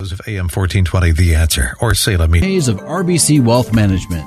[0.00, 2.48] Of AM 1420, The Answer, or Salem Media.
[2.48, 4.24] Days of RBC Wealth Management.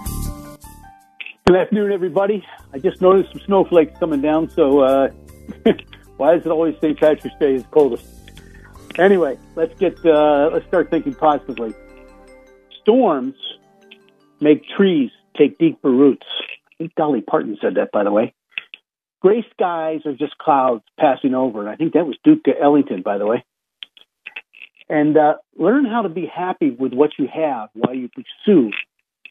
[1.48, 2.46] Good afternoon, everybody.
[2.72, 5.10] I just noticed some snowflakes coming down, so uh,
[6.18, 7.00] why does it always St.
[7.00, 8.06] Patrick's Day is coldest?
[9.00, 11.74] Anyway, let's get uh, let's start thinking positively.
[12.82, 13.34] Storms
[14.42, 16.28] make trees take deeper roots.
[16.68, 18.36] I think Dolly Parton said that, by the way.
[19.24, 21.62] Gray skies are just clouds passing over.
[21.62, 23.44] And I think that was Duke Ellington, by the way.
[24.94, 28.70] And uh, learn how to be happy with what you have while you pursue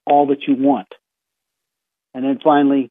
[0.05, 0.89] all that you want.
[2.12, 2.91] And then finally,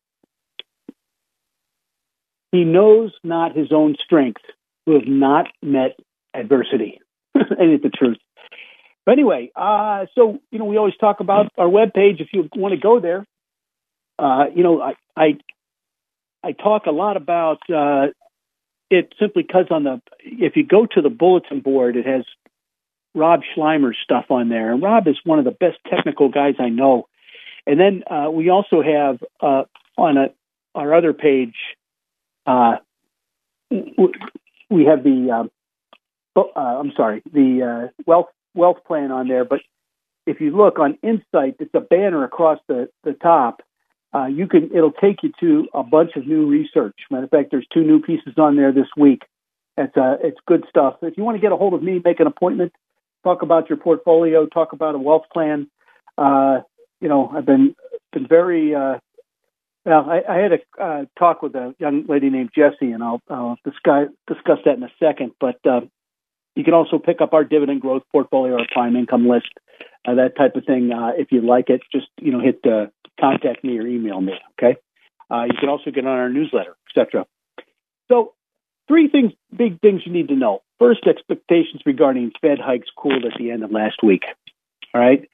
[2.54, 4.40] he knows not his own strength
[4.86, 6.00] who have not met
[6.34, 7.02] adversity.
[7.36, 8.20] Ain't it the truth?
[9.06, 12.22] But anyway, uh, so you know, we always talk about our webpage.
[12.22, 13.26] If you want to go there,
[14.18, 15.38] uh, you know, I, I
[16.42, 18.08] I talk a lot about uh,
[18.90, 22.24] it simply because on the if you go to the bulletin board, it has
[23.14, 26.70] Rob Sluymer's stuff on there, and Rob is one of the best technical guys I
[26.70, 27.08] know.
[27.68, 29.64] And then uh, we also have uh,
[29.98, 30.28] on a,
[30.74, 31.56] our other page,
[32.46, 32.78] uh,
[33.70, 35.52] we have the um,
[36.36, 39.46] uh, I'm sorry, the uh, wealth wealth plan on there.
[39.46, 39.60] But
[40.26, 43.62] if you look on Insight, it's a banner across the the top.
[44.14, 46.96] Uh, you can it'll take you to a bunch of new research.
[47.10, 49.24] Matter of fact, there's two new pieces on there this week.
[49.78, 50.96] It's it's good stuff.
[51.02, 52.74] If you want to get a hold of me, make an appointment,
[53.24, 55.70] talk about your portfolio, talk about a wealth plan.
[56.18, 56.60] Uh,
[57.00, 57.76] you know, I've been
[58.14, 58.98] been very uh,
[59.86, 60.10] well.
[60.10, 63.58] I, I had a uh, talk with a young lady named Jessie, and I'll, I'll
[63.64, 65.32] discuss discuss that in a second.
[65.40, 65.82] But uh,
[66.56, 69.50] you can also pick up our dividend growth portfolio our prime income list,
[70.08, 70.92] uh, that type of thing.
[70.92, 72.88] Uh, if you like it, just you know hit uh,
[73.20, 74.34] contact me or email me.
[74.60, 74.78] Okay.
[75.30, 77.26] Uh, you can also get on our newsletter, etc.
[78.10, 78.34] So,
[78.92, 80.62] three things, big things you need to know.
[80.78, 84.24] First, expectations regarding Fed hikes cooled at the end of last week.
[84.94, 85.30] All right.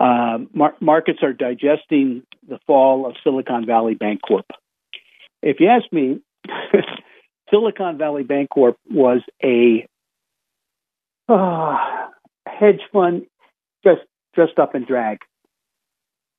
[0.00, 4.46] Um, mar- markets are digesting the fall of Silicon Valley Bank Corp.
[5.40, 6.20] If you ask me,
[7.50, 9.86] Silicon Valley Bank Corp was a
[11.28, 11.76] uh,
[12.48, 13.26] hedge fund
[13.84, 14.00] just
[14.34, 15.18] dressed up in drag.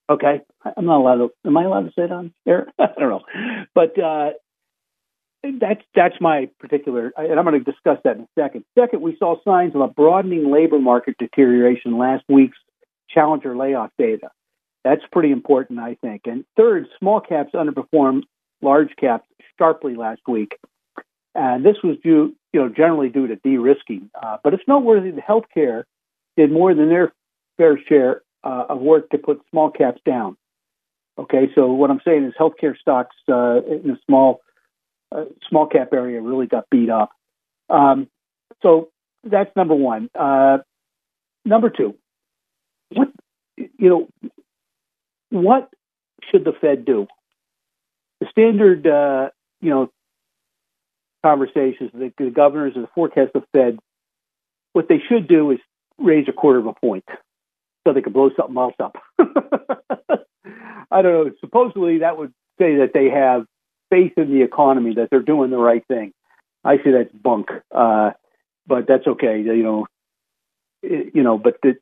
[0.09, 0.41] Okay,
[0.75, 1.29] I'm not allowed to.
[1.45, 2.67] Am I allowed to say it on air?
[2.79, 3.23] I don't know,
[3.73, 4.31] but uh,
[5.59, 8.65] that's that's my particular, and I'm going to discuss that in a second.
[8.77, 12.57] Second, we saw signs of a broadening labor market deterioration last week's
[13.09, 14.29] Challenger layoff data.
[14.83, 16.23] That's pretty important, I think.
[16.25, 18.23] And third, small caps underperformed
[18.61, 20.57] large caps sharply last week.
[21.35, 24.09] And this was due, you know, generally due to de-risking.
[24.21, 25.83] Uh, but it's noteworthy that healthcare
[26.35, 27.13] did more than their
[27.57, 30.37] fair share uh, of work to put small caps down.
[31.17, 34.41] Okay, so what I'm saying is healthcare stocks uh, in the small
[35.15, 37.11] uh, small cap area really got beat up.
[37.69, 38.07] Um,
[38.61, 38.89] so
[39.23, 40.09] that's number one.
[40.17, 40.59] Uh,
[41.45, 41.95] number two,
[42.89, 43.09] what
[43.57, 44.07] you know,
[45.29, 45.69] what
[46.31, 47.07] should the Fed do?
[48.19, 49.29] The standard, uh,
[49.61, 49.91] you know,
[51.23, 53.79] conversations, the, the governors and the forecast of Fed,
[54.73, 55.59] what they should do is
[55.99, 57.05] raise a quarter of a point
[57.85, 58.97] so they can blow something else up.
[60.91, 61.31] I don't know.
[61.41, 63.45] Supposedly that would say that they have
[63.89, 66.13] faith in the economy, that they're doing the right thing.
[66.63, 68.11] I say that's bunk, uh,
[68.65, 69.41] but that's okay.
[69.41, 69.87] You know,
[70.81, 71.75] it, you know, but the,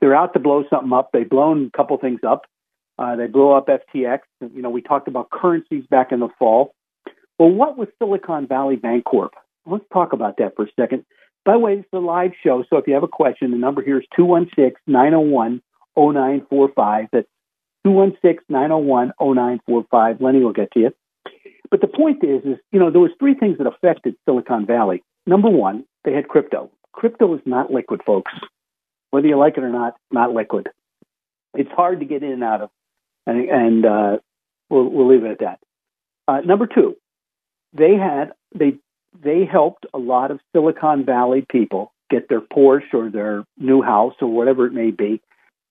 [0.00, 1.10] they're out to blow something up.
[1.12, 2.46] They've blown a couple things up.
[2.98, 4.20] Uh, they blew up FTX.
[4.40, 6.74] You know, we talked about currencies back in the fall.
[7.38, 9.34] Well, what was Silicon Valley Bank Corp?
[9.64, 11.04] Let's talk about that for a second.
[11.44, 13.82] By the way, it's a live show, so if you have a question, the number
[13.82, 15.62] here is 216 901
[15.96, 17.06] 0945.
[17.12, 17.28] That's
[17.84, 20.20] 216 901 0945.
[20.20, 20.94] Lenny will get to you.
[21.70, 25.02] But the point is, is you know, there was three things that affected Silicon Valley.
[25.26, 26.70] Number one, they had crypto.
[26.92, 28.32] Crypto is not liquid, folks.
[29.10, 30.68] Whether you like it or not, not liquid.
[31.54, 32.70] It's hard to get in and out of,
[33.26, 34.18] and, and uh,
[34.68, 35.60] we'll, we'll leave it at that.
[36.26, 36.96] Uh, number two,
[37.72, 38.74] they had they
[39.22, 44.14] they helped a lot of Silicon Valley people get their Porsche or their new house
[44.20, 45.20] or whatever it may be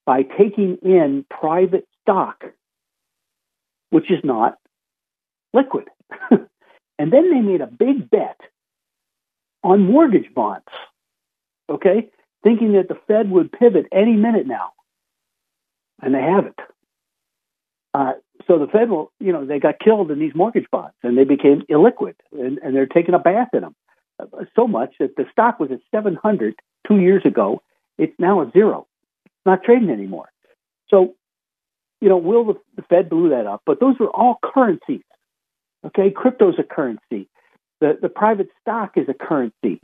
[0.05, 2.45] by taking in private stock,
[3.89, 4.57] which is not
[5.53, 5.89] liquid.
[6.31, 8.39] and then they made a big bet
[9.63, 10.65] on mortgage bonds.
[11.69, 12.09] Okay?
[12.47, 14.71] thinking that the Fed would pivot any minute now,
[16.01, 16.59] and they haven't.
[17.93, 18.13] Uh,
[18.47, 21.63] so the federal, you know, they got killed in these mortgage bonds, and they became
[21.69, 23.75] illiquid, and, and they're taking a bath in them
[24.19, 26.55] uh, so much that the stock was at 700
[26.87, 27.61] two years ago.
[27.97, 28.87] It's now at zero.
[29.25, 30.29] It's not trading anymore.
[30.89, 31.15] So,
[32.01, 33.61] you know, will the, the Fed blew that up?
[33.65, 35.03] But those are all currencies.
[35.85, 37.29] Okay, crypto's a currency.
[37.81, 39.79] The the private stock is a currency.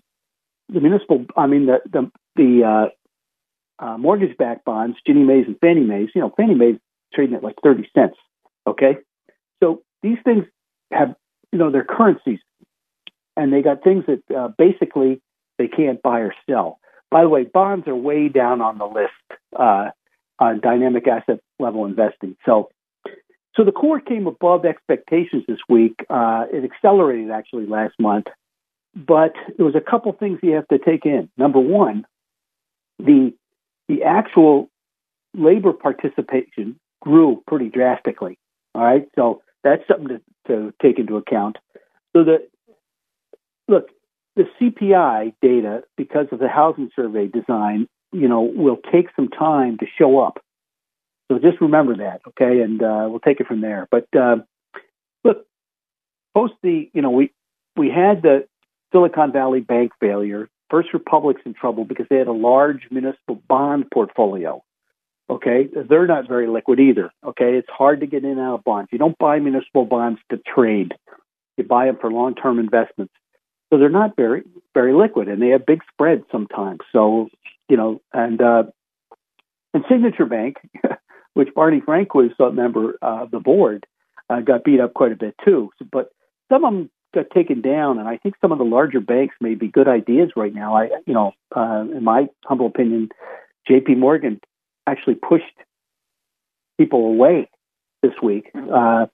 [0.69, 2.89] The municipal, I mean, the the the
[3.80, 6.10] uh, uh, mortgage-backed bonds, Ginnie Mae's and Fannie Mae's.
[6.15, 6.77] You know, Fannie Mae's
[7.13, 8.18] trading at like thirty cents.
[8.66, 8.98] Okay,
[9.62, 10.45] so these things
[10.92, 11.16] have
[11.51, 12.39] you know they're currencies,
[13.38, 15.21] and they got things that uh, basically
[15.57, 16.80] they can't buy or sell.
[17.12, 19.12] By the way, bonds are way down on the list
[19.56, 19.89] uh,
[20.39, 22.35] on dynamic asset level investing.
[22.45, 22.69] So
[23.56, 26.06] so the core came above expectations this week.
[26.09, 28.25] Uh, it accelerated actually last month,
[28.95, 31.30] but there was a couple things you have to take in.
[31.38, 32.06] Number one,
[33.00, 33.33] the
[33.88, 34.69] the actual
[35.35, 38.39] labor participation grew pretty drastically.
[38.74, 41.57] All right, so that's something to, to take into account.
[42.13, 42.47] So the
[43.68, 43.89] look,
[44.35, 49.77] the CPI data, because of the housing survey design, you know, will take some time
[49.80, 50.39] to show up.
[51.31, 52.62] So just remember that, okay?
[52.62, 53.88] And uh, we'll take it from there.
[53.89, 54.38] But uh,
[55.24, 55.45] look,
[56.36, 57.31] post the, you know, we
[57.75, 58.48] we had the
[58.92, 60.50] Silicon Valley Bank failure.
[60.69, 64.63] First Republic's in trouble because they had a large municipal bond portfolio.
[65.30, 67.12] Okay, they're not very liquid either.
[67.25, 68.89] Okay, it's hard to get in and out of bonds.
[68.92, 70.94] You don't buy municipal bonds to trade.
[71.57, 73.13] You buy them for long-term investments.
[73.71, 74.44] So they're not very
[74.74, 76.81] very liquid, and they have big spreads sometimes.
[76.92, 77.30] So
[77.69, 78.63] you know, and uh,
[79.74, 80.57] and Signature Bank,
[81.33, 83.86] which Barney Frank was a member of the board,
[84.30, 85.69] uh, got beat up quite a bit too.
[85.92, 86.10] But
[86.51, 89.56] some of them got taken down, and I think some of the larger banks may
[89.56, 90.75] be good ideas right now.
[90.75, 93.10] I, you know, uh, in my humble opinion,
[93.68, 93.95] J.P.
[93.95, 94.42] Morgan
[94.88, 95.45] actually pushed
[96.77, 97.50] people away
[98.01, 99.06] this week, uh,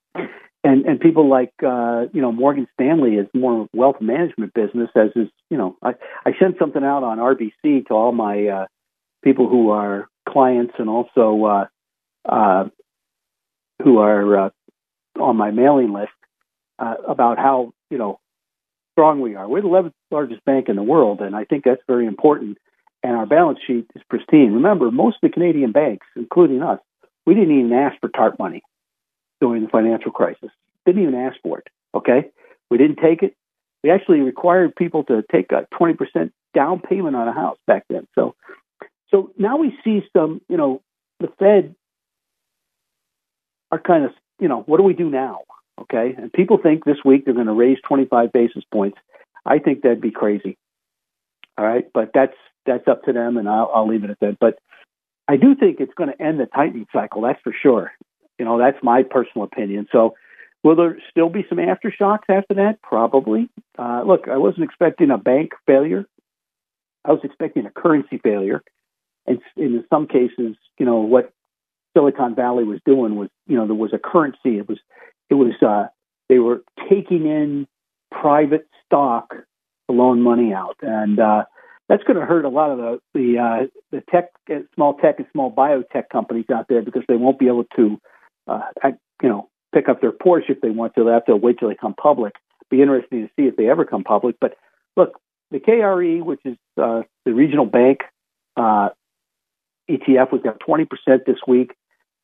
[0.64, 4.54] and and people like uh, you know Morgan Stanley is more of a wealth management
[4.54, 5.94] business, as is you know I
[6.26, 8.66] I sent something out on RBC to all my uh,
[9.24, 11.66] people who are clients and also uh,
[12.28, 12.70] uh,
[13.84, 14.50] who are uh,
[15.20, 16.12] on my mailing list
[16.78, 18.20] uh, about how you know
[18.94, 19.48] strong we are.
[19.48, 22.58] We're the 11th largest bank in the world, and I think that's very important.
[23.02, 24.52] And our balance sheet is pristine.
[24.52, 26.80] Remember, most of the Canadian banks, including us,
[27.26, 28.62] we didn't even ask for TARP money
[29.42, 30.50] during the financial crisis.
[30.86, 31.68] Didn't even ask for it.
[31.94, 32.30] Okay,
[32.70, 33.36] we didn't take it.
[33.84, 38.08] We actually required people to take a 20% down payment on a house back then.
[38.16, 38.36] So,
[39.10, 40.82] so now we see some, you know,
[41.20, 41.76] the Fed
[43.72, 45.42] are kind of, you know, what do we do now?
[45.82, 46.14] Okay.
[46.18, 48.98] And people think this week they're going to raise 25 basis points.
[49.46, 50.58] I think that'd be crazy.
[51.58, 51.86] All right.
[51.94, 54.38] But that's, that's up to them and I'll, I'll leave it at that.
[54.40, 54.60] But
[55.28, 57.22] I do think it's going to end the tightening cycle.
[57.22, 57.92] That's for sure.
[58.40, 59.88] You know, that's my personal opinion.
[59.92, 60.16] So,
[60.64, 62.82] will there still be some aftershocks after that?
[62.82, 63.50] Probably.
[63.78, 66.06] Uh, look, I wasn't expecting a bank failure.
[67.06, 68.62] I was expecting a currency failure.
[69.28, 71.32] And in some cases, you know, what
[71.96, 74.58] Silicon Valley was doing was, you know, there was a currency.
[74.58, 74.80] It was,
[75.30, 75.88] it was, uh,
[76.30, 77.68] they were taking in
[78.12, 81.44] private stock to loan money out, and uh,
[81.88, 85.16] that's going to hurt a lot of the the uh, the tech, uh, small tech
[85.18, 88.00] and small biotech companies out there because they won't be able to,
[88.50, 88.90] uh,
[89.22, 91.04] you know, pick up their Porsche if they want to.
[91.04, 92.34] They have to wait till they come public.
[92.70, 94.36] Be interesting to see if they ever come public.
[94.40, 94.56] But
[94.96, 95.20] look,
[95.52, 98.00] the KRE, which is uh, the regional bank
[98.56, 98.90] uh,
[99.90, 100.88] ETF, was down 20%
[101.26, 101.72] this week.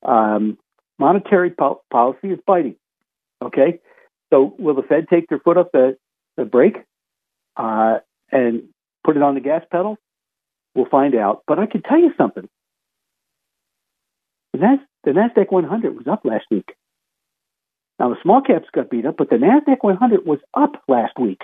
[0.03, 0.57] Um,
[0.99, 2.75] monetary po- policy is biting.
[3.41, 3.79] Okay,
[4.31, 5.97] so will the Fed take their foot off the,
[6.37, 6.77] the brake
[7.57, 7.99] uh,
[8.31, 8.63] and
[9.03, 9.97] put it on the gas pedal?
[10.73, 11.43] We'll find out.
[11.47, 12.47] But I can tell you something.
[14.53, 16.75] The, Nas- the Nasdaq 100 was up last week.
[17.99, 21.41] Now the small caps got beat up, but the Nasdaq 100 was up last week.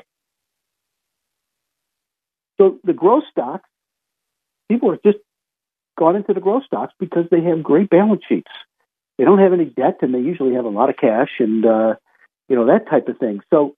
[2.60, 3.68] So the growth stocks,
[4.70, 5.18] people are just
[5.98, 8.52] gone into the growth stocks because they have great balance sheets.
[9.18, 11.96] They don't have any debt, and they usually have a lot of cash, and uh,
[12.50, 13.42] you know that type of thing.
[13.52, 13.76] So,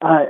[0.00, 0.26] uh,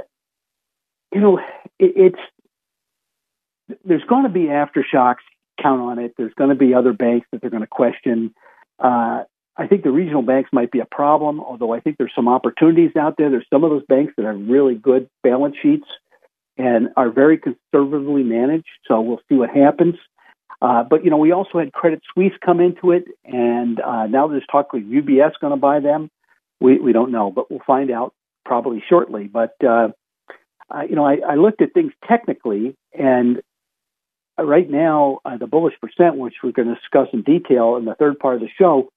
[1.12, 1.39] you know,
[1.79, 5.25] it, it's there's going to be aftershocks.
[5.61, 6.14] Count on it.
[6.17, 8.35] There's going to be other banks that they're going to question.
[8.79, 9.25] Uh,
[9.57, 12.97] I think the regional banks might be a problem, although I think there's some opportunities
[12.97, 13.31] out there.
[13.31, 15.87] There's some of those banks that have really good balance sheets
[16.57, 18.69] and are very conservatively managed.
[18.87, 19.97] So we'll see what happens.
[20.62, 24.29] Uh, but you know, we also had Credit Suisse come into it, and uh, now
[24.29, 26.11] there's talk of UBS going to buy them.
[26.61, 28.12] We we don't know, but we'll find out
[28.45, 29.25] probably shortly.
[29.25, 29.88] But uh,
[30.71, 33.40] I, you know, I, I looked at things technically, and
[34.45, 37.95] right now, uh, the bullish percent, which we're going to discuss in detail in the
[37.95, 38.91] third part of the show,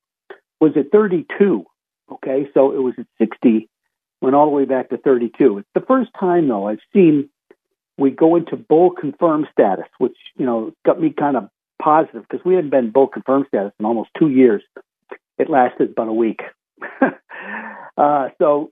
[0.59, 1.65] was at 32.
[2.11, 3.69] Okay, so it was at 60,
[4.21, 5.59] went all the way back to 32.
[5.59, 7.29] It's the first time, though, I've seen
[7.97, 11.49] we go into bull confirmed status, which you know got me kind of
[11.81, 14.63] positive because we hadn't been bull confirmed status in almost two years.
[15.37, 16.41] It lasted about a week.
[17.97, 18.71] uh, so,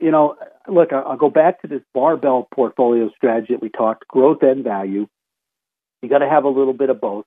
[0.00, 4.42] you know, look, I'll go back to this barbell portfolio strategy that we talked: growth
[4.42, 5.06] and value.
[6.02, 7.24] You got to have a little bit of both.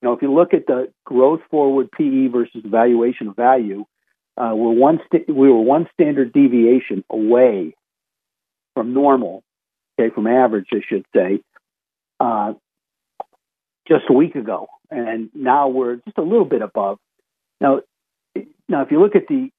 [0.00, 3.84] You know, if you look at the growth forward PE versus valuation of value,
[4.36, 7.74] uh, we're one st- we were one standard deviation away
[8.74, 9.42] from normal,
[9.98, 11.40] okay, from average, I should say,
[12.20, 12.54] uh,
[13.86, 16.98] just a week ago, and now we're just a little bit above.
[17.60, 17.82] Now,
[18.68, 19.50] now if you look at the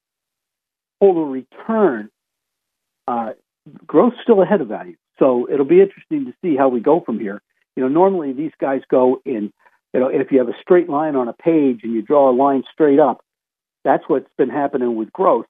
[1.02, 2.10] total return,
[3.08, 3.32] uh,
[3.86, 4.96] growth's still ahead of value.
[5.20, 7.42] So it'll be interesting to see how we go from here.
[7.76, 9.52] You know, normally these guys go in.
[9.94, 12.36] You know, if you have a straight line on a page and you draw a
[12.36, 13.24] line straight up,
[13.84, 15.46] that's what's been happening with growth.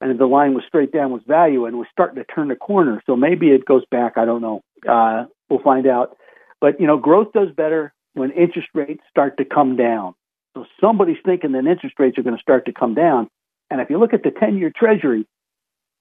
[0.00, 3.02] And the line was straight down with value, and we're starting to turn the corner.
[3.06, 4.18] So maybe it goes back.
[4.18, 4.60] I don't know.
[4.86, 6.16] Uh, we'll find out.
[6.60, 10.14] But you know, growth does better when interest rates start to come down.
[10.54, 13.28] So somebody's thinking that interest rates are going to start to come down.
[13.70, 15.26] And if you look at the 10-year Treasury,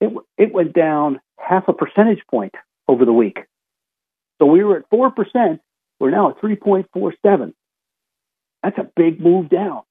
[0.01, 2.53] it it went down half a percentage point
[2.87, 3.39] over the week.
[4.39, 5.61] So we were at four percent.
[5.99, 7.53] We're now at 3.47.
[8.63, 9.83] That's a big move down.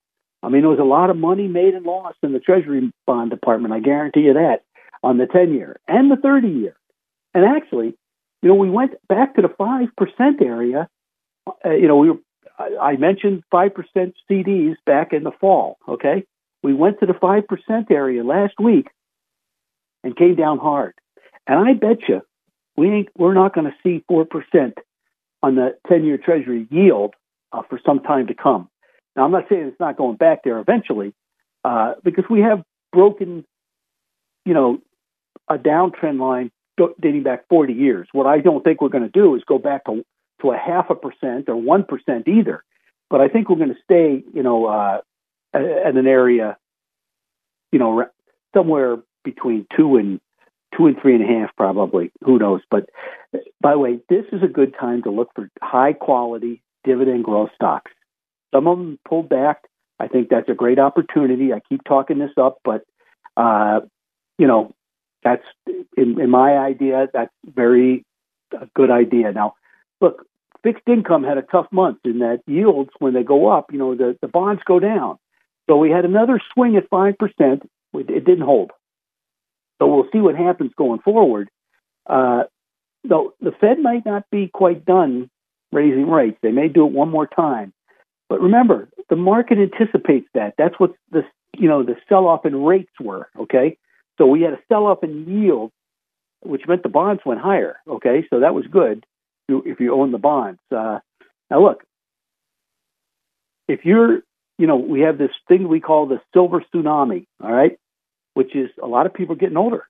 [0.42, 3.30] I mean, there was a lot of money made and lost in the Treasury bond
[3.30, 3.72] department.
[3.72, 4.62] I guarantee you that
[5.02, 6.76] on the 10 year and the 30 year.
[7.32, 7.94] And actually,
[8.42, 10.88] you know, we went back to the 5% area.
[11.64, 12.18] Uh, you know, we were,
[12.58, 15.78] I mentioned 5% CDs back in the fall.
[15.88, 16.24] Okay.
[16.62, 18.88] We went to the 5% area last week
[20.02, 20.94] and came down hard.
[21.46, 22.20] And I bet you
[22.76, 24.72] we ain't, we're not going to see 4%
[25.44, 27.14] on the 10 year Treasury yield
[27.52, 28.70] uh, for some time to come.
[29.14, 31.12] Now, I'm not saying it's not going back there eventually,
[31.64, 33.44] uh, because we have broken,
[34.46, 34.78] you know,
[35.48, 36.50] a downtrend line
[36.98, 38.08] dating back 40 years.
[38.12, 40.02] What I don't think we're going to do is go back to
[40.40, 42.64] to a half a percent or one percent either.
[43.10, 45.00] But I think we're going to stay, you know, uh,
[45.52, 46.56] at an area,
[47.70, 48.06] you know,
[48.56, 50.20] somewhere between two and
[50.76, 52.10] two and three and a half, probably.
[52.24, 52.60] Who knows?
[52.70, 52.90] But
[53.60, 57.50] by the way, this is a good time to look for high quality dividend growth
[57.54, 57.90] stocks.
[58.54, 59.64] Some of them pulled back.
[59.98, 61.52] I think that's a great opportunity.
[61.52, 62.84] I keep talking this up, but
[63.36, 63.80] uh,
[64.38, 64.74] you know,
[65.22, 65.44] that's
[65.96, 67.08] in, in my idea.
[67.12, 68.04] That's very
[68.52, 69.32] a good idea.
[69.32, 69.54] Now,
[70.00, 70.26] look,
[70.62, 73.94] fixed income had a tough month in that yields when they go up, you know,
[73.94, 75.18] the the bonds go down.
[75.68, 77.68] So we had another swing at five percent.
[77.94, 78.72] It didn't hold.
[79.78, 81.48] So we'll see what happens going forward.
[82.06, 82.44] Uh,
[83.02, 85.30] though the Fed might not be quite done
[85.72, 86.38] raising rates.
[86.42, 87.72] They may do it one more time.
[88.28, 90.54] But remember, the market anticipates that.
[90.56, 91.22] That's what the
[91.56, 93.28] you know the sell off in rates were.
[93.38, 93.76] Okay,
[94.18, 95.72] so we had a sell off in yield,
[96.40, 97.76] which meant the bonds went higher.
[97.86, 99.04] Okay, so that was good
[99.48, 100.60] if you own the bonds.
[100.70, 101.00] Uh,
[101.50, 101.84] now look,
[103.68, 104.22] if you're
[104.58, 107.26] you know we have this thing we call the silver tsunami.
[107.42, 107.78] All right,
[108.34, 109.86] which is a lot of people are getting older,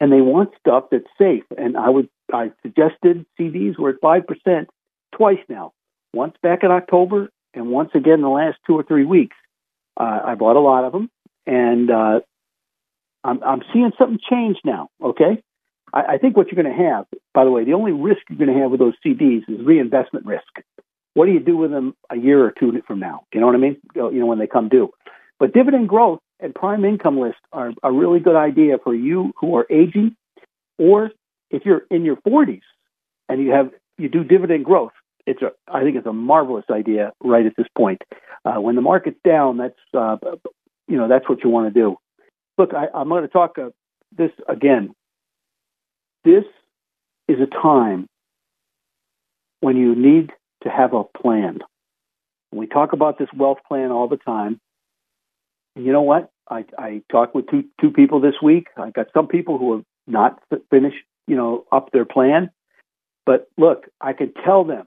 [0.00, 1.44] and they want stuff that's safe.
[1.56, 4.68] And I would I suggested CDs were at five percent
[5.14, 5.72] twice now
[6.12, 9.36] once back in October and once again in the last two or three weeks.
[9.98, 11.10] Uh, I bought a lot of them,
[11.46, 12.20] and uh,
[13.24, 14.88] I'm, I'm seeing something change now.
[15.02, 15.42] Okay,
[15.92, 18.38] I, I think what you're going to have, by the way, the only risk you're
[18.38, 20.44] going to have with those CDs is reinvestment risk.
[21.14, 23.22] What do you do with them a year or two from now?
[23.34, 23.76] You know what I mean?
[23.94, 24.90] You know when they come due.
[25.40, 29.56] But dividend growth and prime income list are a really good idea for you who
[29.56, 30.16] are aging,
[30.78, 31.10] or
[31.50, 32.60] if you're in your 40s
[33.28, 34.92] and you have you do dividend growth
[35.28, 38.00] it's a, I think it's a marvelous idea right at this point.
[38.44, 40.16] Uh, when the market's down, that's uh,
[40.86, 41.96] you know that's what you want to do.
[42.56, 43.68] Look, I, am going to talk uh,
[44.16, 44.94] this again.
[46.24, 46.44] This
[47.28, 48.06] is a time
[49.60, 50.30] when you need
[50.62, 51.58] to have a plan.
[52.50, 54.58] We talk about this wealth plan all the time.
[55.78, 56.30] You know what?
[56.50, 58.68] I, I talked with two two people this week.
[58.76, 62.50] I got some people who have not finished, you know, up their plan.
[63.26, 64.86] But look, I can tell them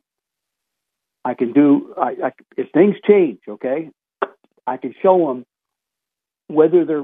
[1.23, 3.39] I can do I, I, if things change.
[3.47, 3.89] Okay,
[4.67, 5.45] I can show them
[6.47, 7.03] whether their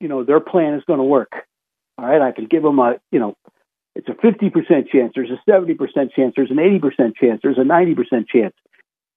[0.00, 1.32] you know their plan is going to work.
[1.98, 3.34] All right, I can give them a you know
[3.94, 5.12] it's a fifty percent chance.
[5.14, 6.34] There's a seventy percent chance.
[6.36, 7.40] There's an eighty percent chance.
[7.42, 8.54] There's a ninety percent chance.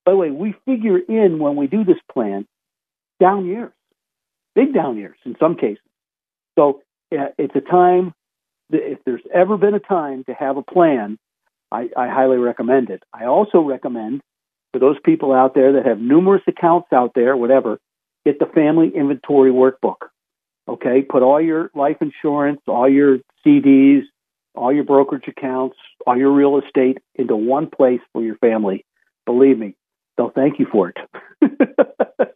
[0.05, 2.47] By the way, we figure in when we do this plan
[3.19, 3.73] down years,
[4.57, 5.83] big down years in some cases.
[6.57, 6.81] So
[7.13, 8.13] uh, it's a time.
[8.71, 11.17] If there's ever been a time to have a plan,
[11.71, 13.03] I, I highly recommend it.
[13.13, 14.21] I also recommend
[14.73, 17.77] for those people out there that have numerous accounts out there, whatever,
[18.25, 20.07] get the family inventory workbook.
[20.67, 24.01] Okay, put all your life insurance, all your CDs,
[24.55, 28.83] all your brokerage accounts, all your real estate into one place for your family.
[29.25, 29.75] Believe me,
[30.17, 30.97] they'll thank you for it.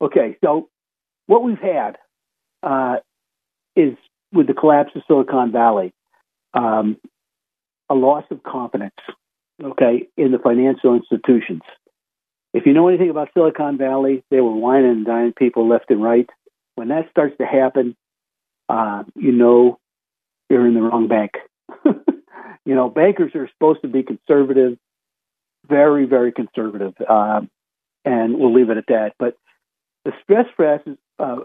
[0.00, 0.68] okay, so
[1.32, 1.96] what we've had
[2.62, 2.96] uh,
[3.74, 3.96] is
[4.34, 5.94] with the collapse of Silicon Valley,
[6.52, 6.98] um,
[7.88, 8.94] a loss of confidence,
[9.64, 11.62] okay, in the financial institutions.
[12.52, 16.02] If you know anything about Silicon Valley, they were whining and dying people left and
[16.02, 16.28] right.
[16.74, 17.96] When that starts to happen,
[18.68, 19.78] uh, you know
[20.50, 21.30] you're in the wrong bank.
[22.66, 24.76] you know, bankers are supposed to be conservative,
[25.66, 27.40] very, very conservative, uh,
[28.04, 29.14] and we'll leave it at that.
[29.18, 29.38] But
[30.04, 30.46] the stress
[31.18, 31.36] uh,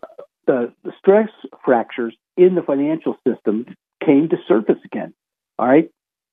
[0.46, 1.30] the, the stress
[1.64, 3.66] fractures in the financial system
[4.04, 5.14] came to surface again.
[5.60, 5.90] All right,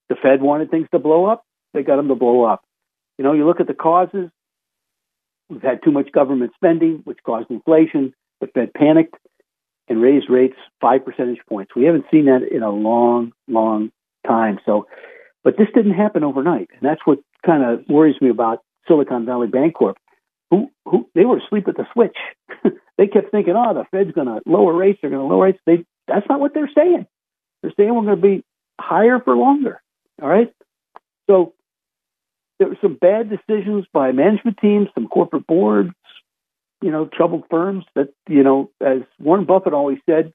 [0.08, 2.62] the Fed wanted things to blow up; they got them to blow up.
[3.18, 4.30] You know, you look at the causes.
[5.48, 8.12] We've had too much government spending, which caused inflation.
[8.40, 9.14] The Fed panicked
[9.88, 11.72] and raised rates five percentage points.
[11.74, 13.90] We haven't seen that in a long, long
[14.26, 14.58] time.
[14.64, 14.86] So,
[15.42, 19.48] but this didn't happen overnight, and that's what kind of worries me about Silicon Valley
[19.48, 19.94] Bancorp.
[20.50, 22.16] Who, who they were asleep at the switch.
[22.98, 24.98] they kept thinking, "Oh, the Fed's going to lower rates.
[25.00, 27.06] They're going to lower rates." They that's not what they're saying.
[27.62, 28.44] They're saying we're going to be
[28.80, 29.80] higher for longer.
[30.22, 30.52] All right.
[31.28, 31.54] So
[32.58, 35.92] there were some bad decisions by management teams, some corporate boards,
[36.82, 40.32] you know, troubled firms that, you know, as Warren Buffett always said,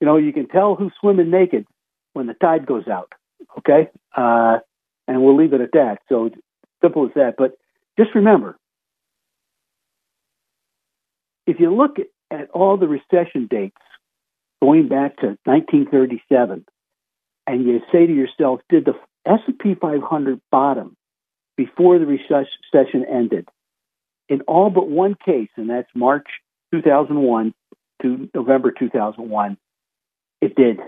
[0.00, 1.66] you know, you can tell who's swimming naked
[2.12, 3.12] when the tide goes out.
[3.58, 3.90] Okay.
[4.16, 4.58] Uh,
[5.08, 5.98] and we'll leave it at that.
[6.08, 6.30] So
[6.82, 7.34] simple as that.
[7.36, 7.52] But
[7.98, 8.56] just remember,
[11.46, 12.06] if you look at,
[12.52, 13.76] all the recession dates
[14.60, 16.64] going back to 1937,
[17.46, 20.96] and you say to yourself, did the S&P 500 bottom
[21.56, 23.48] before the recession ended?
[24.28, 26.26] In all but one case, and that's March
[26.72, 27.54] 2001
[28.02, 29.56] to November 2001,
[30.40, 30.80] it did.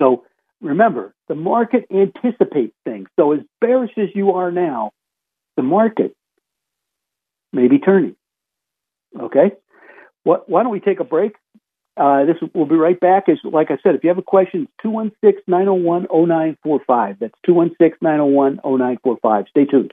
[0.00, 0.24] So
[0.62, 3.08] remember, the market anticipates things.
[3.18, 4.92] So as bearish as you are now,
[5.56, 6.16] the market
[7.52, 8.16] may be turning.
[9.18, 9.52] Okay?
[10.24, 11.34] What, why don't we take a break?
[11.96, 13.28] Uh, this we'll be right back.
[13.28, 17.18] As like I said, if you have a question, 216-901-0945.
[17.18, 19.48] That's 216-901-0945.
[19.48, 19.92] Stay tuned.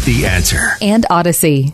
[0.06, 0.72] The answer.
[0.82, 1.74] And Odyssey.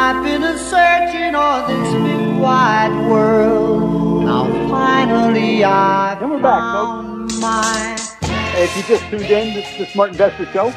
[0.00, 4.22] I've been a searching on this big wide world.
[4.24, 7.98] Now finally I've And we're back, found mine.
[8.62, 10.68] If you just tuned in, this is the Smart Investor Show.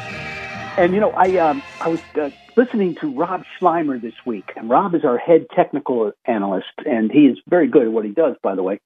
[0.76, 4.68] And you know, I um, I was uh, listening to Rob Sluymer this week, and
[4.68, 8.34] Rob is our head technical analyst, and he is very good at what he does,
[8.42, 8.80] by the way.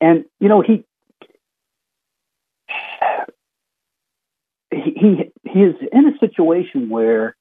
[0.00, 0.86] And you know, he
[4.70, 7.36] he he is in a situation where,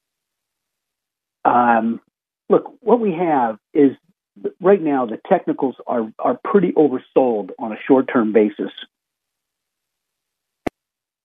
[1.45, 2.01] um,
[2.49, 3.91] look, what we have is
[4.59, 8.71] right now the technicals are are pretty oversold on a short term basis.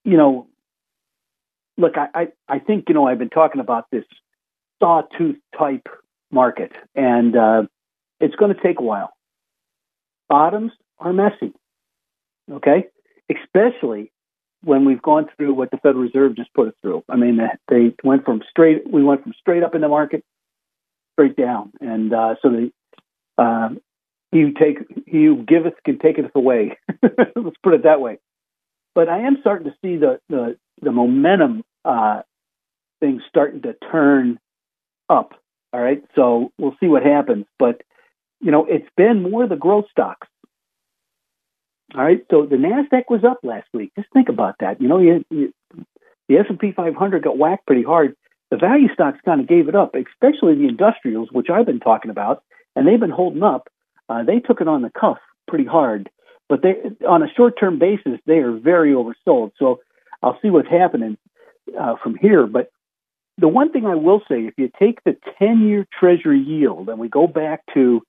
[0.04, 0.48] You know,
[1.78, 4.04] look, I, I, I think, you know, I've been talking about this
[4.82, 5.88] sawtooth type
[6.30, 7.62] market, and uh,
[8.20, 9.12] it's going to take a while.
[10.28, 11.52] Bottoms are messy,
[12.50, 12.86] okay?
[13.30, 14.12] Especially
[14.62, 17.04] when we've gone through what the Federal Reserve just put us through.
[17.08, 20.24] I mean, they went from straight, we went from straight up in the market,
[21.14, 23.80] straight down, and uh, so the um,
[24.32, 26.76] you take, you giveth can take taketh away.
[27.02, 28.18] Let's put it that way.
[28.94, 32.22] But I am starting to see the the, the momentum uh,
[33.00, 34.38] things starting to turn
[35.08, 35.32] up.
[35.72, 37.46] All right, so we'll see what happens.
[37.58, 37.82] But
[38.40, 40.28] you know, it's been more the growth stocks.
[41.94, 43.92] All right, so the Nasdaq was up last week.
[43.96, 44.80] Just think about that.
[44.80, 45.52] You know, you, you,
[46.28, 48.16] the S and P 500 got whacked pretty hard.
[48.54, 52.10] The value stocks kind of gave it up, especially the industrials, which I've been talking
[52.10, 52.44] about,
[52.76, 53.68] and they've been holding up.
[54.08, 56.08] Uh, they took it on the cuff pretty hard
[56.48, 56.74] but they
[57.06, 59.52] on a short term basis they are very oversold.
[59.58, 59.80] So
[60.22, 61.16] I'll see what's happening
[61.78, 62.46] uh, from here.
[62.46, 62.70] But
[63.38, 66.98] the one thing I will say, if you take the ten year Treasury yield and
[66.98, 68.02] we go back to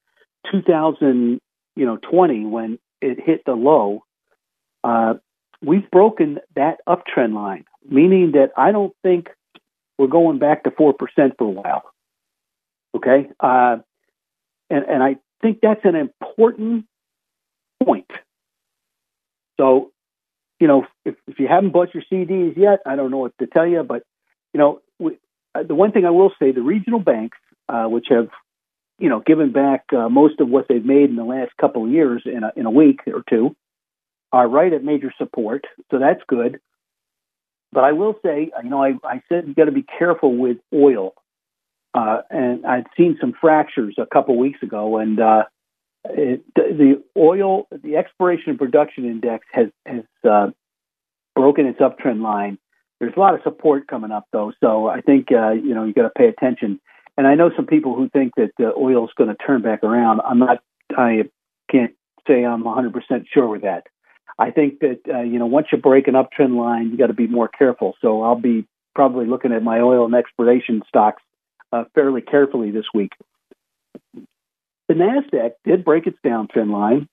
[0.52, 1.40] 2000,
[1.76, 4.04] you know, 20 when it hit the low,
[4.84, 5.16] uh,
[5.62, 9.30] we've broken that uptrend line, meaning that I don't think
[9.98, 11.84] we're going back to four percent for a while.
[12.96, 13.78] Okay, uh,
[14.70, 16.86] and and I think that's an important
[17.84, 18.10] point
[19.60, 19.92] so,
[20.60, 23.48] you know, if, if you haven't bought your CDs yet, I don't know what to
[23.48, 24.04] tell you, but,
[24.54, 25.18] you know, we,
[25.54, 27.38] uh, the one thing I will say, the regional banks,
[27.70, 28.30] uh, which have,
[29.00, 31.92] you know, given back uh, most of what they've made in the last couple of
[31.92, 33.56] years in a, in a week or two,
[34.32, 35.66] are right at major support.
[35.92, 36.60] So that's good.
[37.76, 40.58] But I will say, you know, I, I said you got to be careful with
[40.74, 41.14] oil.
[41.94, 45.44] Uh, and I'd seen some fractures a couple weeks ago, and uh,
[46.06, 50.48] it, the oil, the exploration and production index has has uh,
[51.36, 52.58] broken its uptrend line.
[53.00, 55.94] There's a lot of support coming up though, so I think uh, you know you
[55.94, 56.80] got to pay attention.
[57.18, 59.84] And I know some people who think that uh, oil is going to turn back
[59.84, 60.22] around.
[60.22, 60.60] I'm not.
[60.98, 61.24] I
[61.72, 61.94] can't
[62.28, 62.92] say I'm 100%
[63.34, 63.88] sure with that.
[64.38, 67.14] I think that uh, you know once you break an uptrend line, you got to
[67.14, 67.96] be more careful.
[68.02, 71.22] So I'll be probably looking at my oil and exploration stocks
[71.72, 73.12] uh, fairly carefully this week.
[74.88, 77.10] The NASDAQ did break its downtrend line.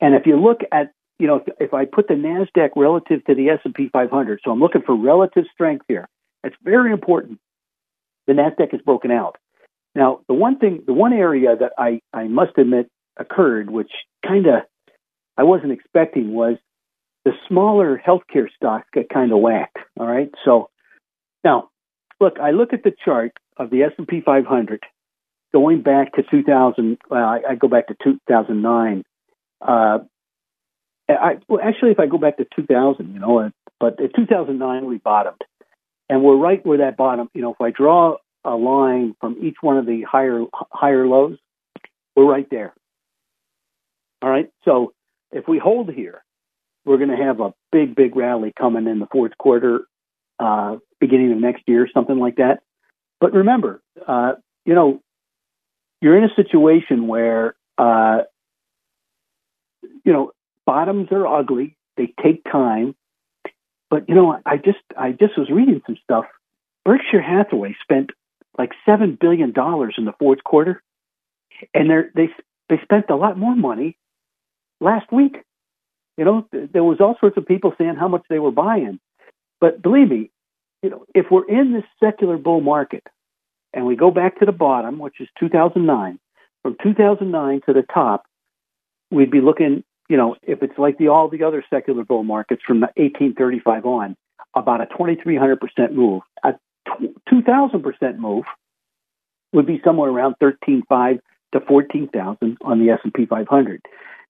[0.00, 3.34] And if you look at, you know, if, if I put the NASDAQ relative to
[3.34, 6.08] the S&P 500, so I'm looking for relative strength here.
[6.44, 7.38] It's very important.
[8.26, 9.36] The NASDAQ is broken out.
[9.94, 13.90] Now, the one thing, the one area that I, I must admit occurred, which
[14.26, 14.62] kind of
[15.38, 16.56] I wasn't expecting, was
[17.24, 19.78] the smaller healthcare stocks got kind of whacked.
[19.98, 20.68] All right, so
[21.44, 21.70] now
[22.20, 24.84] look, I look at the chart of the S&P 500
[25.52, 29.02] going back to 2000, well, I, I go back to 2009.
[29.60, 29.98] Uh,
[31.08, 34.98] I, well, actually, if I go back to 2000, you know, but in 2009 we
[34.98, 35.40] bottomed,
[36.08, 37.28] and we're right where that bottom.
[37.34, 41.38] You know, if I draw a line from each one of the higher higher lows,
[42.14, 42.74] we're right there.
[44.20, 44.50] All right.
[44.64, 44.92] So
[45.32, 46.22] if we hold here,
[46.84, 49.86] we're going to have a big, big rally coming in the fourth quarter,
[50.38, 52.60] uh, beginning of next year, something like that.
[53.20, 55.02] But remember, uh, you know,
[56.00, 58.22] you're in a situation where, uh,
[60.04, 60.32] you know,
[60.64, 61.76] bottoms are ugly.
[61.96, 62.94] They take time.
[63.90, 66.26] But, you know, I just, I just was reading some stuff.
[66.84, 68.10] Berkshire Hathaway spent
[68.56, 70.82] like $7 billion in the fourth quarter.
[71.74, 72.28] And they they,
[72.68, 73.98] they spent a lot more money
[74.80, 75.36] last week.
[76.16, 78.98] You know, there was all sorts of people saying how much they were buying.
[79.60, 80.30] But believe me,
[80.82, 83.04] you know, if we're in this secular bull market,
[83.74, 86.18] and we go back to the bottom, which is 2009,
[86.62, 88.24] from 2009 to the top,
[89.10, 92.62] we'd be looking, you know, if it's like the all the other secular bull markets
[92.66, 94.16] from 1835 on,
[94.54, 96.22] about a 2,300% move.
[96.42, 96.54] A
[97.30, 98.44] 2,000% move
[99.52, 101.20] would be somewhere around 13.5
[101.52, 103.82] to 14,000 on the S&P 500.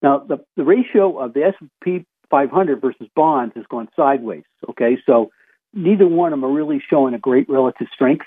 [0.03, 4.45] Now, the, the ratio of the S&P 500 versus bonds has gone sideways.
[4.71, 5.31] Okay, so
[5.73, 8.27] neither one of them are really showing a great relative strength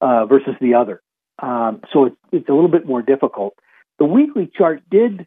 [0.00, 1.02] uh, versus the other.
[1.40, 3.54] Um, so it's, it's a little bit more difficult.
[3.98, 5.26] The weekly chart did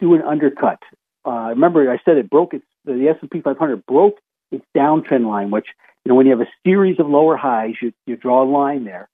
[0.00, 0.78] do an undercut.
[1.26, 4.18] Uh, remember, I said it broke its the S and P 500 broke
[4.52, 5.66] its downtrend line, which
[6.04, 8.84] You know, when you have a series of lower highs, you, you draw a line
[8.84, 9.08] there.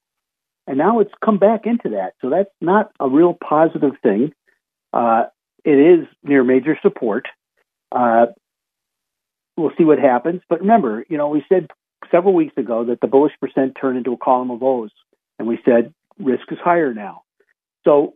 [0.66, 2.12] And now it's come back into that.
[2.20, 4.32] So that's not a real positive thing.
[4.92, 5.24] Uh,
[5.64, 7.26] it is near major support.
[7.90, 8.26] Uh,
[9.56, 10.42] we'll see what happens.
[10.48, 11.68] But remember, you know, we said
[12.10, 14.90] several weeks ago that the bullish percent turned into a column of O's,
[15.38, 17.22] and we said risk is higher now.
[17.84, 18.14] So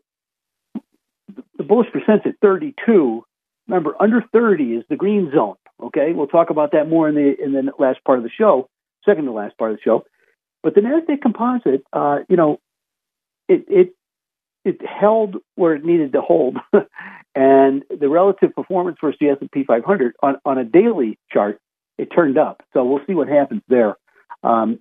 [1.56, 3.24] the bullish percent's at 32.
[3.68, 5.56] Remember, under 30 is the green zone.
[5.80, 8.68] Okay, we'll talk about that more in the in the last part of the show,
[9.04, 10.04] second to last part of the show.
[10.62, 12.60] But the Nasdaq Composite, uh, you know,
[13.48, 13.95] it it
[14.66, 16.58] it held where it needed to hold,
[17.34, 21.60] and the relative performance versus the S and P 500 on on a daily chart,
[21.96, 22.62] it turned up.
[22.74, 23.96] So we'll see what happens there.
[24.42, 24.80] Um,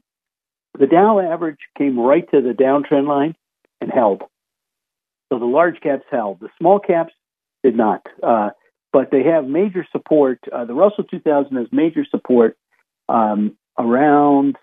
[0.78, 3.36] the Dow average came right to the downtrend line
[3.80, 4.24] and held.
[5.32, 6.40] So the large caps held.
[6.40, 7.14] The small caps
[7.64, 8.06] did not.
[8.22, 8.50] Uh,
[8.92, 10.40] but they have major support.
[10.52, 12.58] Uh, the Russell 2000 has major support
[13.10, 14.58] um, around.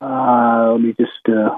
[0.00, 1.56] Uh, let me just, uh,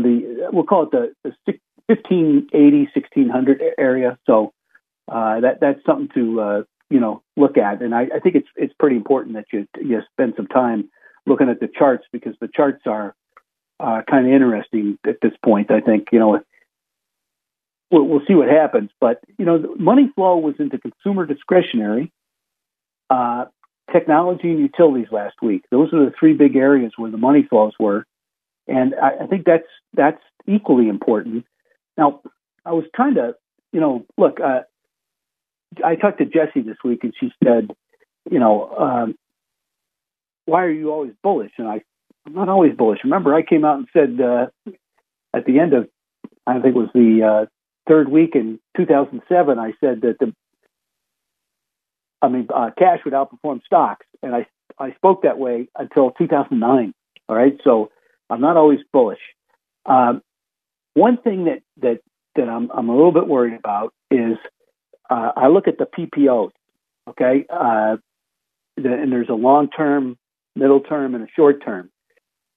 [0.00, 4.18] know, the we'll call it the, the 1580, 1600 area.
[4.26, 4.52] So
[5.08, 8.48] uh, that that's something to uh, you know look at, and I, I think it's
[8.56, 10.90] it's pretty important that you you spend some time
[11.26, 13.14] looking at the charts because the charts are
[13.80, 15.70] uh, kind of interesting at this point.
[15.70, 16.40] I think you know
[17.90, 18.90] we'll, we'll see what happens.
[19.00, 22.12] But you know, money flow was into consumer discretionary,
[23.10, 23.46] uh,
[23.92, 25.64] technology, and utilities last week.
[25.70, 28.04] Those are the three big areas where the money flows were,
[28.66, 31.44] and I, I think that's that's equally important.
[31.96, 32.20] Now,
[32.64, 33.34] I was trying to,
[33.72, 34.40] you know, look.
[34.40, 34.60] Uh,
[35.84, 37.70] I talked to Jesse this week, and she said,
[38.30, 39.14] you know, um,
[40.46, 41.52] why are you always bullish?
[41.58, 41.82] And I,
[42.26, 43.00] I'm not always bullish.
[43.02, 44.46] Remember, I came out and said uh,
[45.34, 45.88] at the end of,
[46.46, 47.46] I think it was the uh,
[47.88, 50.32] third week in 2007, I said that the,
[52.22, 54.46] I mean, uh, cash would outperform stocks, and I
[54.78, 56.94] I spoke that way until 2009.
[57.28, 57.90] All right, so
[58.30, 59.20] I'm not always bullish.
[59.86, 60.22] Um,
[60.94, 62.00] one thing that that
[62.36, 64.36] that I'm I'm a little bit worried about is
[65.10, 66.50] uh, I look at the PPOs.
[67.08, 67.96] Okay, uh,
[68.76, 70.16] the, and there's a long term,
[70.56, 71.90] middle term, and a short term.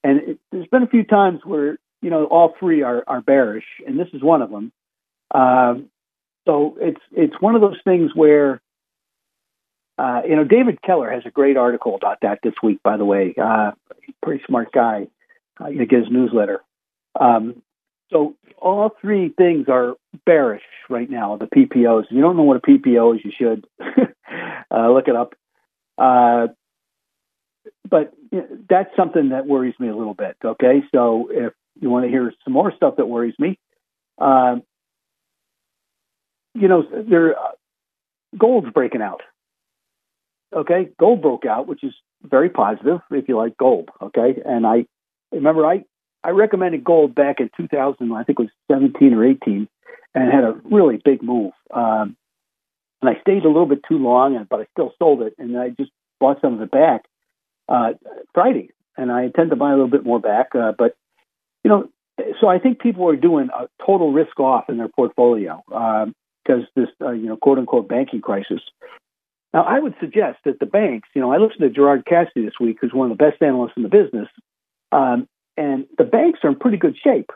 [0.04, 3.66] And it, there's been a few times where you know all three are are bearish,
[3.86, 4.72] and this is one of them.
[5.34, 5.90] Um,
[6.48, 8.62] so it's it's one of those things where
[9.98, 12.80] uh, you know David Keller has a great article about that this week.
[12.84, 13.72] By the way, uh,
[14.24, 15.08] pretty smart guy.
[15.60, 16.62] Uh, you get his newsletter.
[17.20, 17.62] Um,
[18.12, 21.38] so all three things are bearish right now.
[21.38, 22.06] The PPOs.
[22.06, 23.68] If you don't know what a PPO is, you should
[24.72, 25.34] uh, look it up.
[25.98, 26.48] Uh,
[27.90, 30.38] but you know, that's something that worries me a little bit.
[30.44, 33.60] Okay, so if you want to hear some more stuff that worries me,
[34.20, 34.58] uh,
[36.54, 37.52] you know, there uh,
[38.38, 39.22] gold's breaking out.
[40.56, 41.94] Okay, gold broke out, which is
[42.24, 43.90] very positive if you like gold.
[44.02, 44.86] Okay, and I
[45.32, 45.84] remember I
[46.24, 49.68] I recommended gold back in 2000, I think it was 17 or 18,
[50.16, 51.54] and had a really big move.
[51.74, 52.18] Um,
[53.02, 55.70] and I stayed a little bit too long, but I still sold it, and I
[55.70, 57.04] just bought some of it back
[57.70, 57.94] uh,
[58.34, 60.56] Friday, and I intend to buy a little bit more back.
[60.56, 60.96] Uh, but
[61.64, 61.90] you know,
[62.42, 65.64] so I think people are doing a total risk off in their portfolio.
[65.72, 66.16] Um,
[66.48, 68.62] because this, uh, you know, quote unquote banking crisis.
[69.54, 72.60] Now, I would suggest that the banks, you know, I listened to Gerard Cassidy this
[72.60, 74.28] week, who's one of the best analysts in the business,
[74.92, 77.32] um, and the banks are in pretty good shape.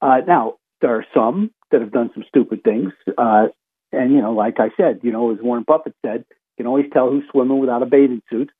[0.00, 2.92] Uh, now, there are some that have done some stupid things.
[3.16, 3.46] Uh,
[3.92, 6.86] and, you know, like I said, you know, as Warren Buffett said, you can always
[6.92, 8.50] tell who's swimming without a bathing suit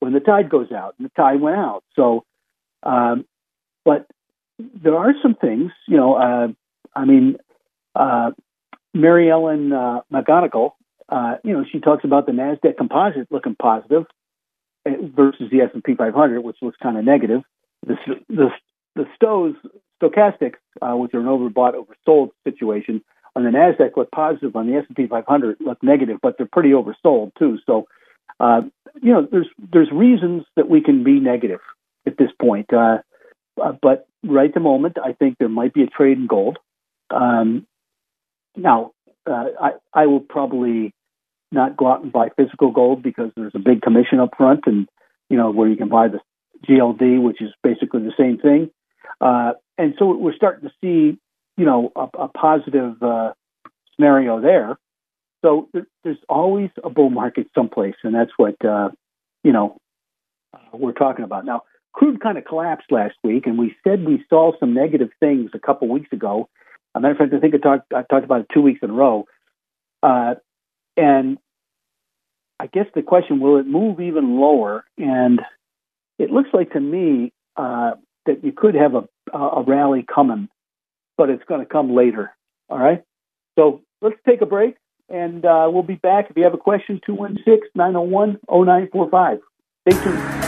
[0.00, 0.94] when the tide goes out.
[0.98, 1.84] And the tide went out.
[1.94, 2.24] So,
[2.82, 3.24] um,
[3.84, 4.06] but
[4.58, 6.48] there are some things, you know, uh,
[6.94, 7.36] I mean,
[7.94, 8.32] uh,
[8.94, 10.72] Mary Ellen uh, McGonagle,
[11.08, 14.04] uh, you know, she talks about the Nasdaq Composite looking positive
[14.84, 17.42] versus the S and P 500, which looks kind of negative.
[17.86, 17.96] The
[18.28, 18.48] the
[18.94, 19.06] the
[20.02, 23.02] stochastics, uh, which are an overbought, oversold situation,
[23.34, 24.54] on the Nasdaq look positive.
[24.56, 27.58] On the S and P 500 look negative, but they're pretty oversold too.
[27.66, 27.86] So,
[28.40, 28.62] uh,
[29.00, 31.60] you know, there's there's reasons that we can be negative
[32.06, 32.72] at this point.
[32.72, 32.98] Uh,
[33.62, 36.58] uh but right at the moment, I think there might be a trade in gold.
[37.10, 37.66] Um,
[38.56, 38.92] now,
[39.26, 40.94] uh, I, I will probably
[41.52, 44.88] not go out and buy physical gold because there's a big commission up front, and
[45.28, 46.20] you know where you can buy the
[46.66, 48.70] GLD, which is basically the same thing.
[49.20, 51.18] Uh, and so we're starting to see,
[51.56, 53.32] you know, a, a positive uh,
[53.94, 54.78] scenario there.
[55.44, 58.90] So there, there's always a bull market someplace, and that's what uh,
[59.44, 59.76] you know
[60.54, 61.62] uh, we're talking about now.
[61.92, 65.58] Crude kind of collapsed last week, and we said we saw some negative things a
[65.58, 66.48] couple weeks ago
[66.94, 68.90] a matter of fact, I think I talked I talked about it two weeks in
[68.90, 69.24] a row,
[70.02, 70.34] uh,
[70.96, 71.38] and
[72.58, 74.84] I guess the question will it move even lower?
[74.96, 75.40] And
[76.18, 77.92] it looks like to me uh,
[78.26, 80.48] that you could have a, a rally coming,
[81.16, 82.30] but it's going to come later.
[82.68, 83.02] All right.
[83.58, 84.76] So let's take a break
[85.08, 86.30] and uh, we'll be back.
[86.30, 89.40] If you have a question, 216 901 0945.
[89.88, 90.41] Stay tuned.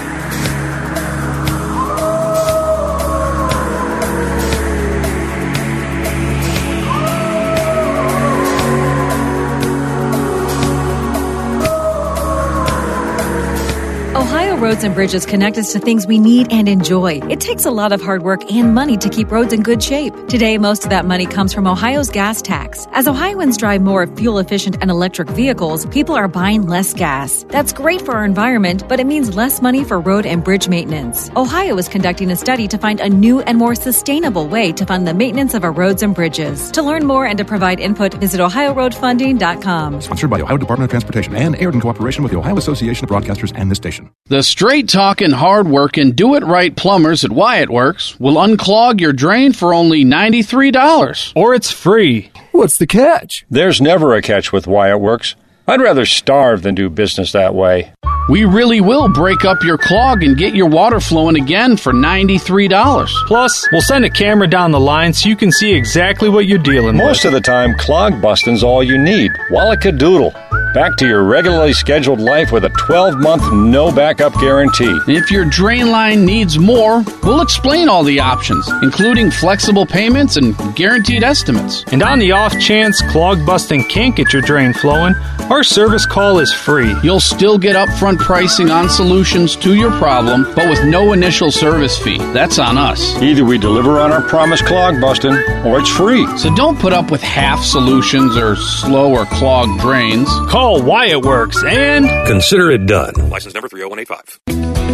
[14.75, 17.21] Roads and Bridges connect us to things we need and enjoy.
[17.31, 20.13] It takes a lot of hard work and money to keep roads in good shape.
[20.27, 22.89] Today, most of that money comes from Ohio's gas tax.
[22.91, 27.45] As Ohioans drive more fuel efficient and electric vehicles, people are buying less gas.
[27.51, 31.31] That's great for our environment, but it means less money for road and bridge maintenance.
[31.37, 35.07] Ohio is conducting a study to find a new and more sustainable way to fund
[35.07, 36.73] the maintenance of our roads and bridges.
[36.73, 40.01] To learn more and to provide input, visit OhioRoadFunding.com.
[40.01, 43.11] Sponsored by Ohio Department of Transportation and aired in cooperation with the Ohio Association of
[43.11, 44.11] Broadcasters and this station.
[44.27, 49.13] The straight talking, hard working, do it right plumbers at Wyatt Works will unclog your
[49.13, 51.35] drain for only $93.
[51.37, 52.33] Or it's free.
[52.53, 53.45] What's the catch?
[53.51, 55.37] There's never a catch with Wyatt Works.
[55.67, 57.93] I'd rather starve than do business that way.
[58.29, 63.09] We really will break up your clog and get your water flowing again for $93.
[63.27, 66.59] Plus, we'll send a camera down the line so you can see exactly what you're
[66.59, 67.09] dealing Most with.
[67.09, 69.31] Most of the time, clog busting's all you need.
[69.51, 70.33] Wallacadoodle.
[70.75, 74.99] Back to your regularly scheduled life with a 12 month no backup guarantee.
[75.07, 80.57] If your drain line needs more, we'll explain all the options, including flexible payments and
[80.75, 81.85] guaranteed estimates.
[81.93, 85.15] And on the off chance clog busting can't get your drain flowing,
[85.55, 86.97] our service call is free.
[87.05, 91.97] You'll still get upfront pricing on solutions to your problem, but with no initial service
[91.97, 92.19] fee.
[92.19, 93.15] That's on us.
[93.23, 95.33] Either we deliver on our promise clog busting,
[95.65, 96.27] or it's free.
[96.39, 100.29] So don't put up with half solutions or slow or clogged drains.
[100.49, 103.15] Call Wyatt Works and consider it done.
[103.31, 104.94] License number 30185.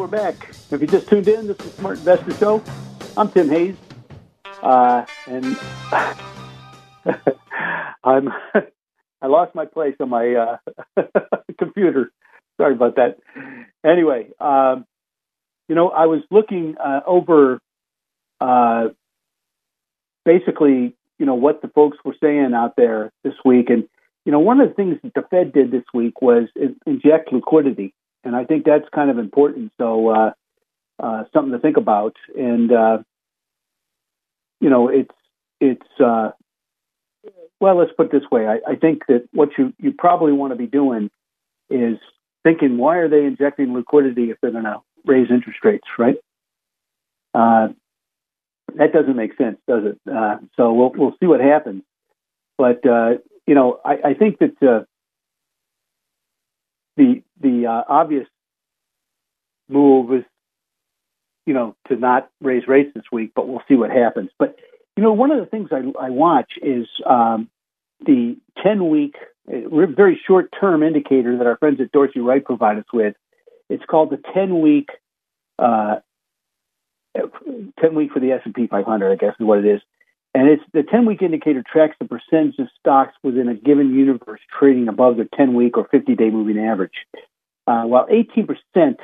[0.00, 0.48] we're back.
[0.70, 2.64] If you just tuned in, this is Smart Investor Show.
[3.18, 3.76] I'm Tim Hayes,
[4.62, 5.58] uh, and
[8.02, 8.30] I'm
[9.20, 10.56] I lost my place on my uh,
[11.58, 12.10] computer.
[12.58, 13.18] Sorry about that.
[13.84, 14.86] Anyway, um,
[15.68, 17.60] you know, I was looking uh, over
[18.40, 18.88] uh,
[20.24, 23.86] basically, you know, what the folks were saying out there this week, and
[24.24, 26.48] you know, one of the things that the Fed did this week was
[26.86, 27.92] inject liquidity
[28.24, 29.72] and I think that's kind of important.
[29.78, 30.32] So uh,
[30.98, 32.16] uh, something to think about.
[32.36, 32.98] And uh,
[34.60, 35.14] you know, it's
[35.60, 36.30] it's uh,
[37.60, 38.46] well, let's put it this way.
[38.46, 41.10] I, I think that what you you probably want to be doing
[41.68, 41.98] is
[42.42, 46.16] thinking, why are they injecting liquidity if they're going to raise interest rates, right?
[47.34, 47.68] Uh,
[48.76, 50.00] that doesn't make sense, does it?
[50.10, 51.82] Uh, so we'll we'll see what happens.
[52.56, 53.14] But uh,
[53.46, 54.84] you know, I, I think that uh,
[57.00, 58.26] the the uh, obvious
[59.68, 60.24] move is,
[61.46, 64.30] you know, to not raise rates this week, but we'll see what happens.
[64.38, 64.56] But
[64.96, 67.48] you know, one of the things I, I watch is um,
[68.04, 72.84] the ten week, very short term indicator that our friends at Dorsey Wright provide us
[72.92, 73.14] with.
[73.70, 74.90] It's called the ten week.
[75.58, 75.96] Uh,
[77.80, 79.80] 10 week for the S&P 500, I guess is what it is.
[80.34, 84.40] And it's the 10 week indicator tracks the percentage of stocks within a given universe
[84.58, 86.94] trading above their 10 week or 50 day moving average.
[87.66, 88.96] Uh, while 18%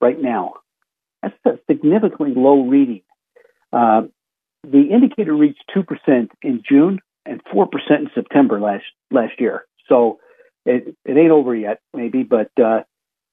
[0.00, 0.54] right now,
[1.22, 3.02] that's a significantly low reading.
[3.72, 4.02] Uh,
[4.62, 9.66] the indicator reached 2% in June and 4% in September last, last year.
[9.88, 10.18] So
[10.64, 12.80] it, it ain't over yet, maybe, but uh,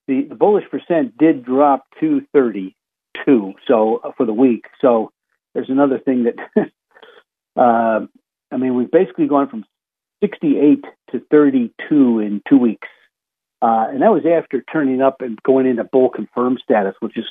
[0.08, 4.66] the, the bullish percent did drop to 32 so uh, for the week.
[4.82, 5.12] So
[5.54, 6.36] there's another thing that
[7.56, 8.06] Uh,
[8.52, 9.66] I mean, we've basically gone from
[10.22, 12.88] 68 to 32 in two weeks.
[13.62, 17.26] Uh, and that was after turning up and going into bull confirmed status, which is,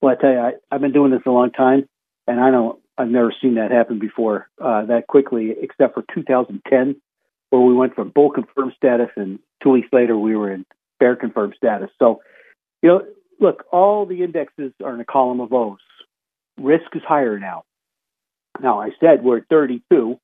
[0.00, 1.88] well, I tell you, I, I've been doing this a long time,
[2.26, 6.96] and I don't, I've never seen that happen before uh, that quickly, except for 2010,
[7.50, 10.64] where we went from bull confirmed status, and two weeks later we were in
[11.00, 11.90] bear confirmed status.
[11.98, 12.20] So,
[12.82, 13.02] you know,
[13.40, 15.78] look, all the indexes are in a column of O's.
[16.58, 17.64] Risk is higher now.
[18.60, 20.18] Now, I said we're at 32,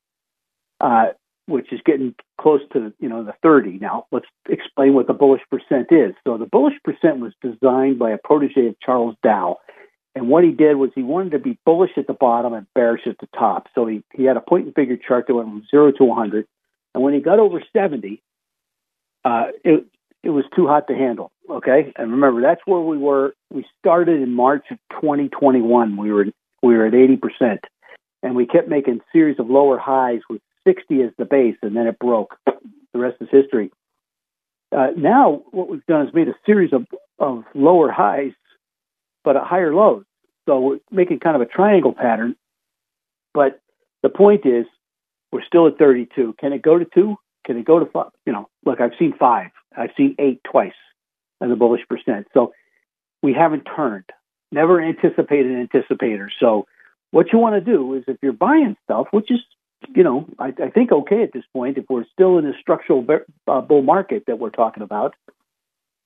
[0.81, 1.07] uh,
[1.47, 3.79] which is getting close to you know the 30.
[3.79, 6.15] Now, let's explain what the bullish percent is.
[6.25, 9.59] So, the bullish percent was designed by a protege of Charles Dow,
[10.15, 13.07] and what he did was he wanted to be bullish at the bottom and bearish
[13.07, 13.69] at the top.
[13.75, 16.47] So he he had a point and figure chart that went from zero to 100,
[16.95, 18.23] and when he got over 70,
[19.25, 19.87] uh, it
[20.23, 21.33] it was too hot to handle.
[21.49, 23.35] Okay, and remember that's where we were.
[23.51, 25.97] We started in March of 2021.
[25.97, 26.27] We were
[26.63, 27.65] we were at 80 percent,
[28.23, 31.87] and we kept making series of lower highs with 60 as the base, and then
[31.87, 32.37] it broke.
[32.93, 33.71] The rest is history.
[34.71, 36.87] Uh, now, what we've done is made a series of,
[37.19, 38.33] of lower highs,
[39.25, 40.05] but at higher lows.
[40.47, 42.37] So we're making kind of a triangle pattern.
[43.35, 43.61] But
[44.03, 44.67] the point is,
[45.31, 46.35] we're still at 32.
[46.39, 47.17] Can it go to two?
[47.47, 48.11] Can it go to five?
[48.27, 49.51] You know, look, I've seen five.
[49.77, 50.73] I've seen eight twice
[51.41, 52.27] as a bullish percent.
[52.35, 52.53] So
[53.23, 54.05] we haven't turned.
[54.51, 56.29] Never anticipated anticipator.
[56.39, 56.67] So
[57.13, 59.39] what you want to do is if you're buying stuff, which is,
[59.95, 63.07] you know, I, I think okay at this point, if we're still in a structural
[63.47, 65.15] uh, bull market that we're talking about,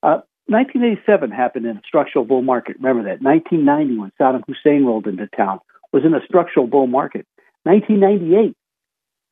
[0.02, 2.76] uh, 1987 happened in a structural bull market.
[2.76, 3.22] Remember that.
[3.22, 5.61] 1990, when Saddam Hussein rolled into town,
[5.92, 7.26] was in a structural bull market.
[7.64, 8.57] 1998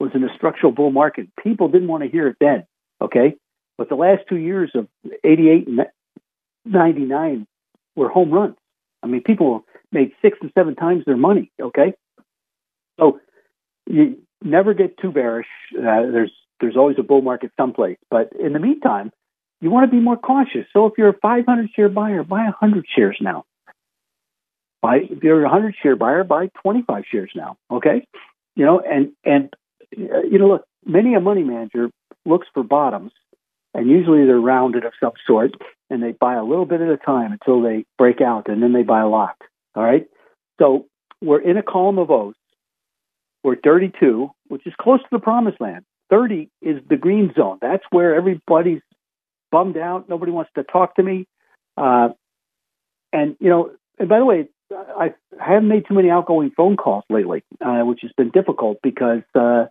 [0.01, 1.29] was in a structural bull market.
[1.43, 2.65] People didn't want to hear it then.
[3.01, 3.35] Okay.
[3.79, 4.89] But the last two years of
[5.25, 5.81] 88 and
[6.65, 7.47] 99
[7.97, 8.57] were home runs.
[9.03, 9.65] I mean, people
[9.95, 11.51] made six and seven times their money.
[11.61, 11.95] Okay.
[12.99, 13.21] So
[13.87, 15.47] you never get too bearish.
[15.77, 17.99] Uh, there's, there's always a bull market someplace.
[18.11, 19.13] But in the meantime,
[19.61, 20.67] you want to be more cautious.
[20.73, 23.45] So if you're a 500 share buyer, buy 100 shares now.
[24.83, 27.57] Buy, if you're a 100 share buyer, buy 25 shares now.
[27.71, 28.07] Okay.
[28.57, 29.55] You know, and, and,
[29.97, 31.91] uh, you know, look, many a money manager
[32.27, 33.13] looks for bottoms
[33.75, 35.53] and usually they're rounded of some sort,
[35.91, 38.73] and they buy a little bit at a time until they break out, and then
[38.73, 39.37] they buy a lot.
[39.75, 40.07] All right.
[40.59, 40.87] So
[41.21, 42.35] we're in a column of O's.
[43.43, 45.85] We're 32, which is close to the promised land.
[46.11, 47.59] 30 is the green zone.
[47.61, 48.83] That's where everybody's
[49.51, 50.09] bummed out.
[50.09, 51.27] Nobody wants to talk to me.
[51.77, 52.11] Uh,
[53.13, 57.05] and you know, and by the way, I haven't made too many outgoing phone calls
[57.11, 59.67] lately, uh, which has been difficult because uh,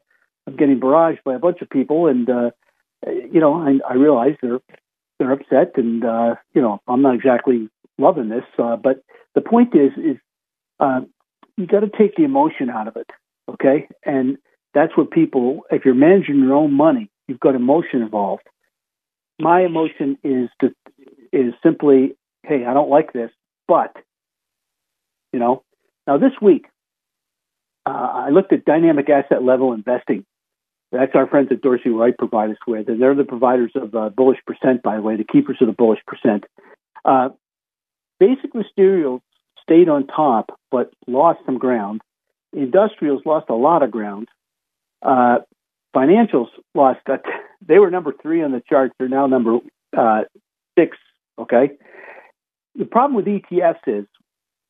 [0.47, 2.51] I'm getting barraged by a bunch of people, and uh,
[3.06, 4.60] you know, I, I realize they're
[5.20, 8.43] they're upset, and uh, you know, I'm not exactly loving this.
[8.58, 9.04] Uh, but
[9.36, 10.18] the point is, is
[10.80, 11.02] uh,
[11.58, 13.10] you got to take the emotion out of it,
[13.50, 13.88] okay?
[14.06, 14.38] And
[14.74, 15.62] that's what people.
[15.72, 18.44] If you're managing your own money, you've got emotion involved.
[19.40, 20.72] My emotion is to
[21.32, 23.32] is simply, hey, I don't like this,
[23.68, 23.96] but
[25.32, 25.64] you know,
[26.06, 26.66] now this week
[27.86, 30.26] uh, I looked at dynamic asset level investing
[30.94, 34.10] that's our friends at Dorsey Wright provide us with, and they're the providers of uh,
[34.10, 36.44] bullish percent, by the way, the keepers of the bullish percent.
[37.04, 37.30] Uh,
[38.24, 39.21] basic materials
[39.61, 42.01] stayed on top, but lost some ground.
[42.53, 44.28] Industrials lost a lot of ground.
[45.01, 45.39] Uh,
[45.95, 46.99] financials lost.
[47.09, 47.17] Uh,
[47.67, 48.91] they were number three on the chart.
[48.97, 49.57] They're now number
[49.97, 50.21] uh,
[50.78, 50.97] six.
[51.39, 51.71] Okay.
[52.76, 54.05] The problem with ETFs is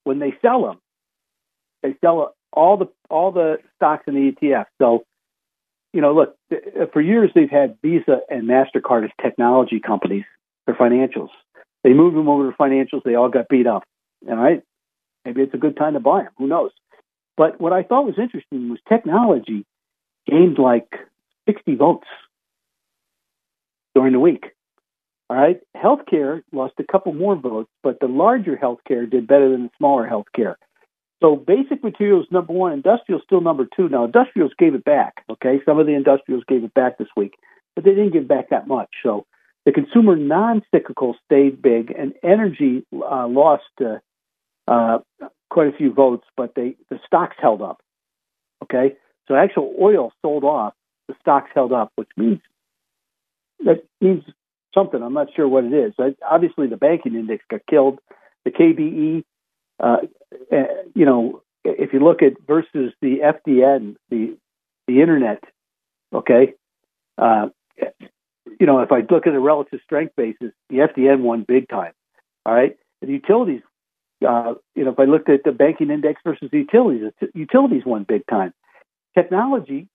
[0.03, 0.79] when they sell them,
[1.81, 4.65] they sell all the all the stocks in the ETF.
[4.81, 5.03] So
[5.93, 6.35] you know, look,
[6.91, 10.25] for years they've had Visa and MasterCard as technology companies
[10.65, 11.29] for financials.
[11.84, 13.84] They moved them over to financials, they all got beat up.
[14.27, 14.61] All right?
[15.25, 16.31] Maybe it's a good time to buy them.
[16.38, 16.71] Who knows?
[17.36, 19.65] But what I thought was interesting was technology
[20.29, 20.88] gained like
[21.47, 22.07] 60 votes
[23.95, 24.45] during the week.
[25.29, 25.59] All right?
[25.75, 30.07] Healthcare lost a couple more votes, but the larger healthcare did better than the smaller
[30.07, 30.55] healthcare.
[31.21, 33.88] So basic materials number one, industrial still number two.
[33.88, 35.23] Now industrials gave it back.
[35.29, 37.36] Okay, some of the industrials gave it back this week,
[37.75, 38.89] but they didn't give back that much.
[39.01, 39.25] So
[39.66, 43.97] the consumer non-cyclical stayed big, and energy uh, lost uh,
[44.68, 44.99] uh,
[45.49, 47.82] quite a few votes, but they the stocks held up.
[48.64, 48.95] Okay,
[49.28, 50.74] so actual oil sold off,
[51.07, 52.39] the stocks held up, which means
[53.66, 54.24] that means
[54.74, 55.01] something.
[55.01, 55.93] I'm not sure what it is.
[56.30, 57.99] Obviously, the banking index got killed.
[58.45, 59.24] The KBE
[59.80, 59.97] uh,
[60.51, 60.55] uh,
[60.95, 64.38] you know, if you look at versus the FDN, the
[64.88, 65.43] the internet,
[66.14, 66.53] okay,
[67.18, 67.47] uh,
[68.59, 71.93] you know, if I look at a relative strength basis, the FDN won big time.
[72.45, 73.61] All right, the utilities,
[74.27, 77.83] uh, you know, if I looked at the banking index versus the utilities, the utilities
[77.85, 78.53] won big time.
[79.15, 79.87] Technology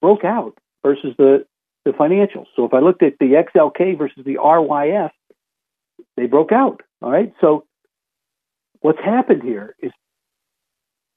[0.00, 1.46] broke out versus the
[1.84, 2.46] the financials.
[2.56, 5.10] So if I looked at the XLK versus the RYF,
[6.16, 6.82] they broke out.
[7.02, 7.64] All right, so
[8.80, 9.92] What's happened here is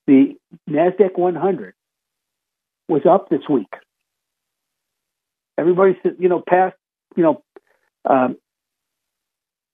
[0.06, 0.36] the
[0.70, 1.74] NASDAQ 100
[2.90, 3.72] was up this week.
[5.58, 6.76] Everybody's, you know, past,
[7.16, 7.44] you know,
[8.10, 8.38] um,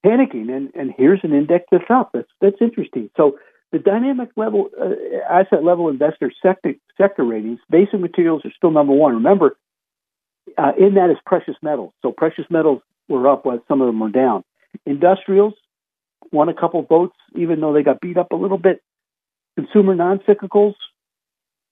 [0.06, 2.12] panicking, and, and here's an index that's up.
[2.14, 3.10] That's, that's interesting.
[3.18, 3.38] So
[3.72, 4.94] the dynamic level uh,
[5.30, 9.16] asset level investor sector sector ratings, basic materials are still number one.
[9.16, 9.58] Remember,
[10.58, 11.94] uh, in that is precious metals.
[12.02, 14.44] So precious metals were up, while some of them were down.
[14.86, 15.54] Industrials
[16.32, 18.82] won a couple votes, even though they got beat up a little bit.
[19.56, 20.76] Consumer non-cyclicals,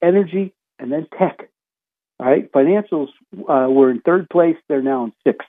[0.02, 1.50] energy, and then tech.
[2.20, 3.10] All right, financials
[3.48, 4.56] uh, were in third place.
[4.68, 5.48] They're now in sixth.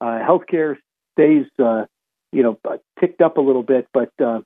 [0.00, 0.76] Uh, healthcare
[1.12, 1.84] stays, uh,
[2.32, 2.58] you know,
[2.98, 4.40] ticked up a little bit, but uh,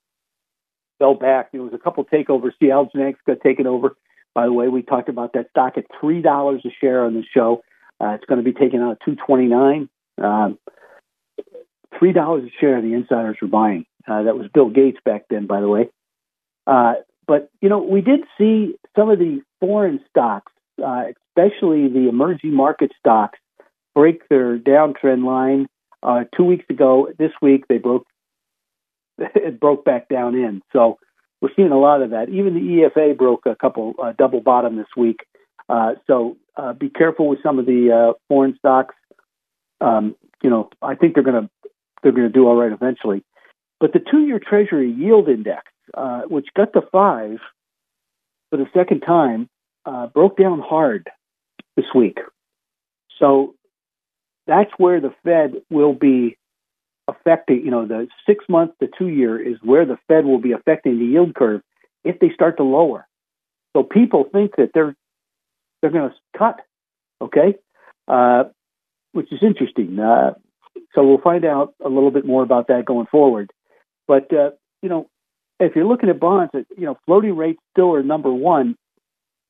[0.98, 1.52] fell back.
[1.52, 2.52] There was a couple takeovers.
[2.60, 3.96] Seattle Genetics got taken over.
[4.34, 7.22] By the way, we talked about that stock at three dollars a share on the
[7.32, 7.62] show.
[8.00, 9.88] Uh, it's going to be taken out at two twenty nine.
[10.20, 10.58] Um,
[11.96, 12.80] three dollars a share.
[12.82, 13.86] The insiders were buying.
[14.08, 15.88] Uh, that was Bill Gates back then, by the way.
[16.66, 16.94] Uh,
[17.26, 20.52] but you know, we did see some of the foreign stocks,
[20.84, 21.04] uh,
[21.36, 23.38] especially the emerging market stocks,
[23.94, 25.66] break their downtrend line.
[26.02, 28.06] Uh, two weeks ago, this week they broke
[29.18, 30.60] it broke back down in.
[30.72, 30.98] So
[31.40, 32.28] we're seeing a lot of that.
[32.28, 35.20] Even the EFA broke a couple uh, double bottom this week.
[35.68, 38.94] Uh, so uh, be careful with some of the uh, foreign stocks.
[39.80, 41.50] Um, you know, I think they're going to
[42.02, 43.24] they're going to do all right eventually.
[43.80, 45.62] But the two-year Treasury yield index,
[45.94, 47.38] uh, which got to five
[48.50, 49.48] for the second time,
[50.12, 51.08] broke down hard
[51.76, 52.18] this week.
[53.18, 53.54] So
[54.46, 56.36] that's where the Fed will be
[57.08, 60.52] affecting, you know, the six month to two year is where the Fed will be
[60.52, 61.60] affecting the yield curve
[62.02, 63.06] if they start to lower.
[63.74, 64.94] So people think that they're
[65.80, 66.60] they're going to cut,
[67.20, 67.56] okay,
[68.08, 68.44] uh,
[69.12, 69.98] which is interesting.
[69.98, 70.34] Uh,
[70.94, 73.50] so we'll find out a little bit more about that going forward.
[74.06, 74.50] But uh,
[74.82, 75.08] you know,
[75.60, 78.76] if you're looking at bonds, you know, floating rates still are number one.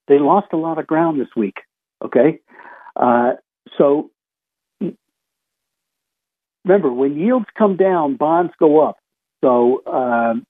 [0.06, 1.56] They lost a lot of ground this week.
[2.02, 2.40] Okay,
[2.96, 3.32] uh,
[3.78, 4.10] so
[6.64, 8.96] remember, when yields come down, bonds go up.
[9.42, 10.46] So um,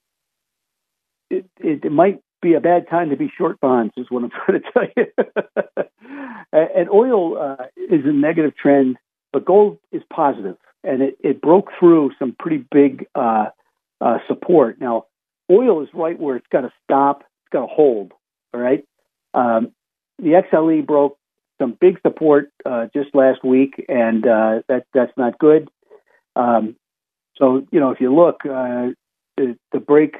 [1.31, 4.31] it, it, it might be a bad time to be short bonds, is what I'm
[4.47, 5.85] trying to tell you.
[6.53, 8.97] and oil uh, is a negative trend,
[9.33, 13.47] but gold is positive, and it, it broke through some pretty big uh,
[14.01, 14.81] uh, support.
[14.81, 15.07] Now,
[15.51, 18.13] oil is right where it's got to stop, it's got to hold.
[18.53, 18.85] All right.
[19.33, 19.73] Um,
[20.19, 21.19] the XLE broke
[21.65, 25.71] some big support uh, just last week, and uh, that that's not good.
[26.37, 26.77] Um,
[27.37, 28.93] so you know, if you look, uh,
[29.37, 30.17] the, the break,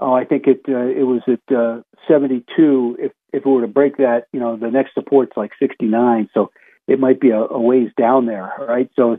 [0.00, 2.96] oh, I think it uh, it was at uh, 72.
[2.98, 6.28] If if it were to break that, you know, the next support's like 69.
[6.34, 6.50] So
[6.88, 8.90] it might be a, a ways down there, right?
[8.96, 9.18] So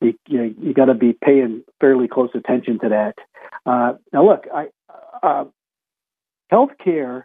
[0.00, 3.14] you you, you got to be paying fairly close attention to that.
[3.66, 4.68] Uh, now, look, I
[5.22, 5.44] uh,
[6.50, 7.24] healthcare.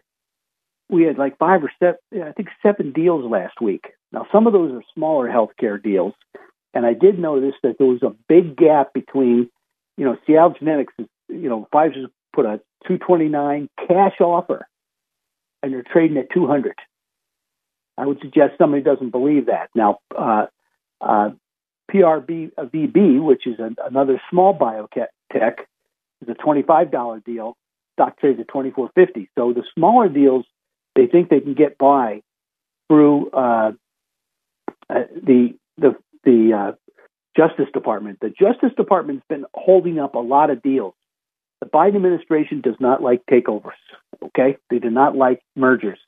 [0.92, 3.86] We had like five or seven, I think seven deals last week.
[4.12, 6.14] Now, some of those are smaller healthcare deals.
[6.74, 9.50] And I did notice that there was a big gap between,
[9.98, 10.94] you know, Seattle Genetics,
[11.28, 14.68] you know, Pfizer's put a 229 cash offer
[15.64, 16.74] and they're trading at 200.
[17.98, 19.70] I would suggest somebody doesn't believe that.
[19.76, 20.48] Now, uh,
[21.00, 21.32] uh,
[21.94, 25.56] PRB uh, which is a, another small biotech,
[26.22, 27.58] is a $25 deal.
[27.94, 29.28] Stock trades at 24.50.
[29.38, 30.46] So the smaller deals,
[30.96, 32.22] they think they can get by
[32.90, 33.72] through uh,
[34.90, 36.72] uh, the the the uh,
[37.36, 38.20] Justice Department.
[38.20, 40.94] The Justice Department's been holding up a lot of deals.
[41.62, 43.80] The Biden administration does not like takeovers.
[44.24, 46.00] Okay, they do not like mergers.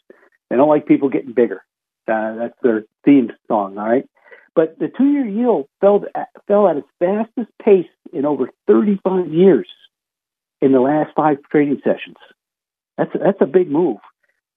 [0.49, 1.63] They don't like people getting bigger.
[2.07, 3.77] Uh, that's their theme song.
[3.77, 4.05] All right,
[4.55, 6.03] but the two-year yield fell
[6.47, 9.67] fell at its fastest pace in over 35 years
[10.61, 12.17] in the last five trading sessions.
[12.97, 13.97] That's that's a big move.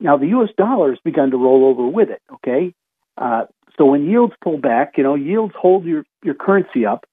[0.01, 0.51] Now the U.S.
[0.57, 2.22] dollar has begun to roll over with it.
[2.34, 2.74] Okay,
[3.18, 3.44] uh,
[3.76, 7.05] so when yields pull back, you know, yields hold your, your currency up.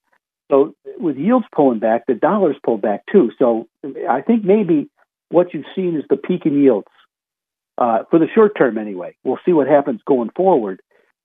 [0.51, 3.31] So with yields pulling back, the dollars pull back too.
[3.39, 3.67] So
[4.09, 4.89] I think maybe
[5.29, 6.87] what you've seen is the peak in yields
[7.77, 9.15] uh, for the short term anyway.
[9.23, 10.81] We'll see what happens going forward.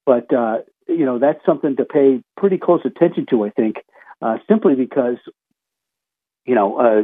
[0.07, 3.77] But, uh, you know, that's something to pay pretty close attention to, I think,
[4.23, 5.19] uh, simply because,
[6.47, 7.03] you know, uh,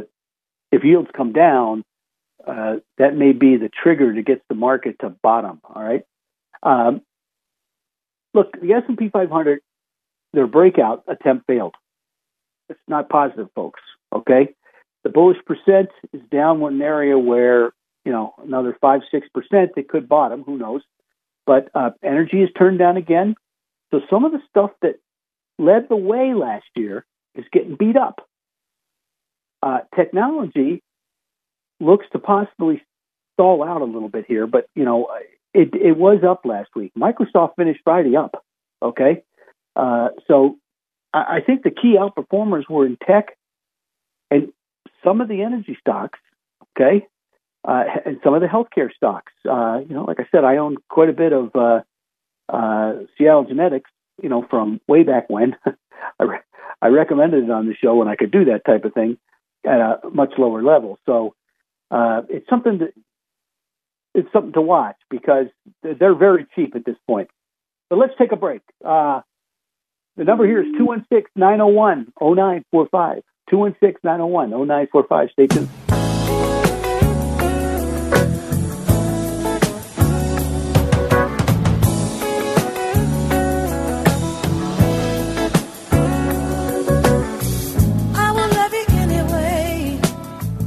[0.71, 1.83] if yields come down,
[2.47, 5.61] uh, that may be the trigger to get the market to bottom.
[5.63, 6.03] All right.
[6.63, 7.01] Um,
[8.35, 9.61] Look, the S&P 500,
[10.33, 11.73] their breakout attempt failed.
[12.67, 13.79] It's not positive, folks.
[14.13, 14.53] Okay,
[15.03, 17.71] the bullish percent is down one area where
[18.03, 20.43] you know another five six percent it could bottom.
[20.43, 20.81] Who knows?
[21.45, 23.35] But uh, energy is turned down again.
[23.91, 24.95] So some of the stuff that
[25.57, 28.27] led the way last year is getting beat up.
[29.63, 30.83] Uh, technology
[31.79, 32.81] looks to possibly
[33.33, 35.09] stall out a little bit here, but you know
[35.53, 36.91] it, it was up last week.
[36.97, 38.43] Microsoft finished Friday up.
[38.81, 39.23] Okay.
[39.75, 40.57] Uh, so
[41.13, 43.37] I, I think the key outperformers were in tech
[44.29, 44.51] and
[45.03, 46.19] some of the energy stocks.
[46.77, 47.05] Okay.
[47.67, 49.31] uh, and some of the healthcare stocks.
[49.49, 51.81] Uh, you know, like I said, I own quite a bit of uh,
[52.49, 53.89] uh, Seattle Genetics.
[54.21, 55.57] You know, from way back when.
[56.19, 56.39] I, re-
[56.81, 59.17] I recommended it on the show when I could do that type of thing
[59.65, 60.97] at a much lower level.
[61.05, 61.35] So
[61.91, 62.93] uh, it's something that
[64.13, 65.47] it's something to watch because
[65.83, 67.29] they're very cheap at this point.
[67.89, 68.61] But let's take a break.
[68.83, 69.21] Uh,
[70.17, 73.21] the number here is 216 901 0945.
[73.49, 75.29] 216 901 0945.
[75.31, 75.84] Stay tuned.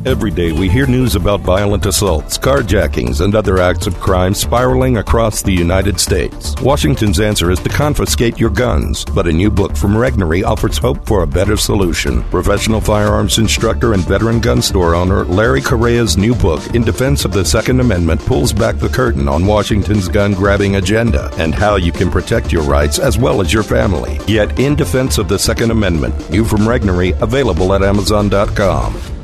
[0.09, 4.97] Every day we hear news about violent assaults, carjackings, and other acts of crime spiraling
[4.97, 6.55] across the United States.
[6.63, 11.07] Washington's answer is to confiscate your guns, but a new book from Regnery offers hope
[11.07, 12.23] for a better solution.
[12.31, 17.33] Professional firearms instructor and veteran gun store owner Larry Correia's new book, In Defense of
[17.33, 21.93] the Second Amendment, pulls back the curtain on Washington's gun grabbing agenda and how you
[21.93, 24.19] can protect your rights as well as your family.
[24.27, 29.18] Yet, In Defense of the Second Amendment, new from Regnery, available at Amazon.com.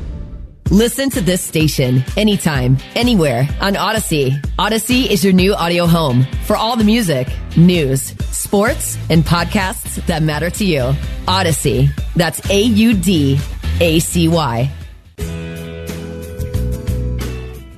[0.71, 4.41] Listen to this station anytime, anywhere on Audacy.
[4.57, 10.23] Audacy is your new audio home for all the music, news, sports, and podcasts that
[10.23, 10.95] matter to you.
[11.27, 11.91] Audacy.
[12.17, 13.39] That's A U D
[13.81, 14.71] A C Y.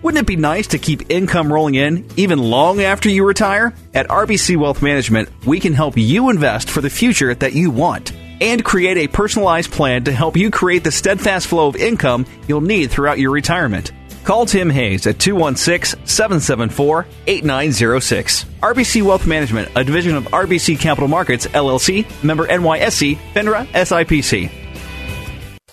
[0.03, 3.75] Wouldn't it be nice to keep income rolling in even long after you retire?
[3.93, 8.13] At RBC Wealth Management, we can help you invest for the future that you want
[8.41, 12.61] and create a personalized plan to help you create the steadfast flow of income you'll
[12.61, 13.93] need throughout your retirement.
[14.25, 18.45] Call Tim Hayes at 216 774 8906.
[18.61, 24.51] RBC Wealth Management, a division of RBC Capital Markets, LLC, member NYSE, FINRA, SIPC.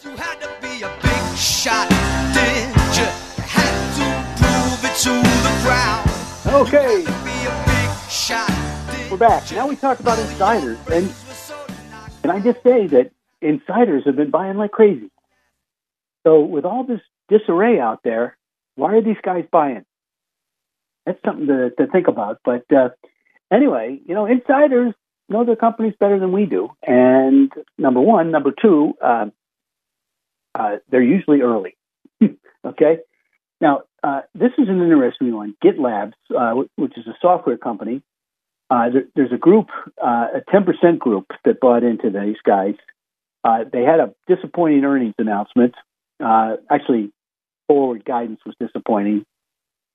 [0.04, 0.48] You have to
[4.38, 5.54] prove it to the?
[6.54, 7.04] Okay.
[9.10, 9.52] We're back.
[9.52, 10.78] Now we talk about insiders.
[10.92, 11.14] And
[12.24, 13.12] can I just say that
[13.42, 15.12] insiders have been buying like crazy?
[16.26, 18.38] So with all this disarray out there,
[18.76, 19.84] why are these guys buying?
[21.06, 22.40] That's something to, to think about.
[22.46, 22.90] But uh,
[23.52, 24.94] anyway, you know, insiders
[25.28, 26.70] know their companies better than we do.
[26.82, 29.26] And number one, number two, uh,
[30.56, 31.76] uh, they're usually early.
[32.66, 33.00] okay.
[33.60, 35.56] Now, uh, this is an interesting one.
[35.64, 38.02] GitLabs, uh, which is a software company,
[38.70, 39.70] uh, there, there's a group,
[40.04, 42.76] uh, a 10% group that bought into these guys.
[43.44, 45.76] Uh, they had a disappointing earnings announcement.
[46.24, 47.12] Uh, actually,
[47.68, 49.26] forward guidance was disappointing.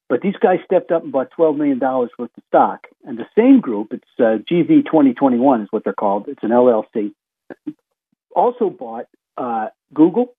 [0.08, 2.86] But these guys stepped up and bought $12 million worth of stock.
[3.04, 6.28] And the same group, it's uh, GV 2021 is what they're called.
[6.28, 7.12] It's an LLC.
[8.34, 9.06] Also bought
[9.92, 10.34] Google.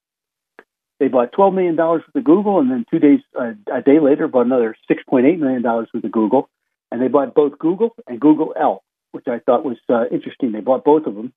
[1.00, 4.46] They bought $12 million worth of Google, and then two days, a day later, bought
[4.46, 6.50] another $6.8 million worth of Google
[6.92, 10.52] and they bought both Google and Google L, which I thought was uh, interesting.
[10.52, 11.34] They bought both of them.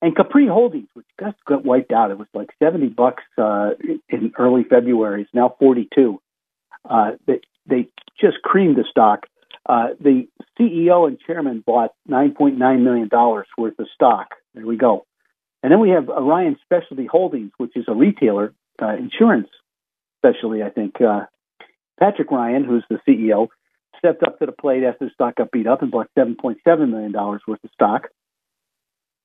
[0.00, 3.70] And Capri Holdings, which just got wiped out, it was like seventy bucks uh,
[4.08, 5.22] in early February.
[5.22, 6.20] It's now forty-two.
[6.88, 7.88] Uh, they they
[8.20, 9.26] just creamed the stock.
[9.64, 10.26] Uh, the
[10.58, 14.30] CEO and chairman bought nine point nine million dollars worth of stock.
[14.54, 15.06] There we go.
[15.62, 19.48] And then we have Orion Specialty Holdings, which is a retailer, uh, insurance
[20.18, 21.00] specialty, I think.
[21.00, 21.26] Uh,
[22.00, 23.46] Patrick Ryan, who's the CEO,
[24.02, 26.56] stepped up to the plate after the stock got beat up and bought $7.7
[26.90, 28.08] million worth of stock.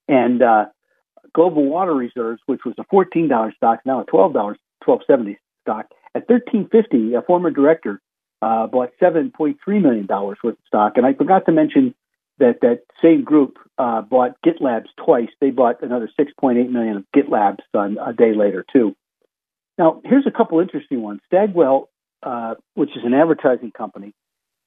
[0.08, 0.66] And uh,
[1.34, 5.88] Global Water Resources, which was a $14 stock, now a $12, 1270 stock.
[6.16, 8.02] At 1350 a former director
[8.42, 10.94] uh, bought $7.3 million worth of stock.
[10.96, 11.96] And I forgot to mention
[12.40, 15.30] that that same group uh, bought GitLabs twice.
[15.42, 18.96] They bought another 6.8 million of GitLabs on a day later too.
[19.78, 21.22] Now, here's a couple interesting ones.
[21.28, 21.90] Stagwell,
[22.24, 24.14] uh, which is an advertising company,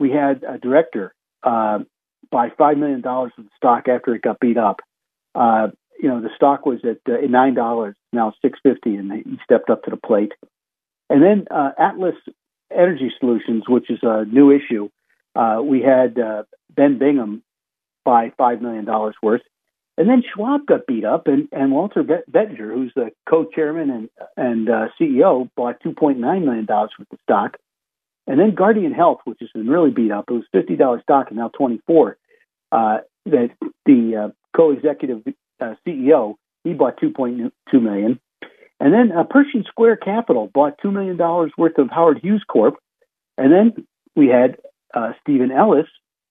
[0.01, 1.81] we had a director uh,
[2.31, 4.81] buy five million dollars of the stock after it got beat up.
[5.35, 5.69] Uh,
[6.01, 9.71] you know, the stock was at uh, nine dollars, now six fifty, and he stepped
[9.71, 10.33] up to the plate.
[11.09, 12.17] And then uh, Atlas
[12.73, 14.89] Energy Solutions, which is a new issue,
[15.37, 16.45] uh, we had uh,
[16.75, 17.43] Ben Brigham
[18.05, 19.43] buy five million dollars worth.
[19.99, 24.71] And then Schwab got beat up, and, and Walter Bettinger, who's the co-chairman and and
[24.71, 27.59] uh, CEO, bought two point nine million dollars worth of stock.
[28.31, 31.27] And then Guardant Health, which has been really beat up, it was fifty dollars stock
[31.31, 32.17] and now twenty four.
[32.71, 33.51] Uh, that
[33.87, 35.23] the uh, co-executive
[35.61, 38.21] uh, CEO he bought two point two million,
[38.79, 42.77] and then uh, Pershing Square Capital bought two million dollars worth of Howard Hughes Corp.
[43.37, 44.59] And then we had
[44.95, 45.89] uh, Stephen Ellis,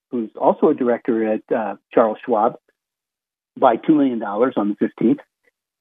[0.10, 2.56] who's also a director at uh, Charles Schwab,
[3.60, 5.20] buy two million dollars on the fifteenth.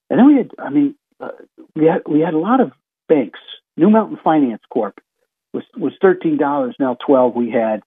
[0.09, 1.29] And then we had, I mean, uh,
[1.77, 2.73] we had we had a lot of
[3.07, 3.39] banks.
[3.77, 4.99] New Mountain Finance Corp
[5.53, 7.35] was was thirteen dollars, now twelve.
[7.35, 7.81] We had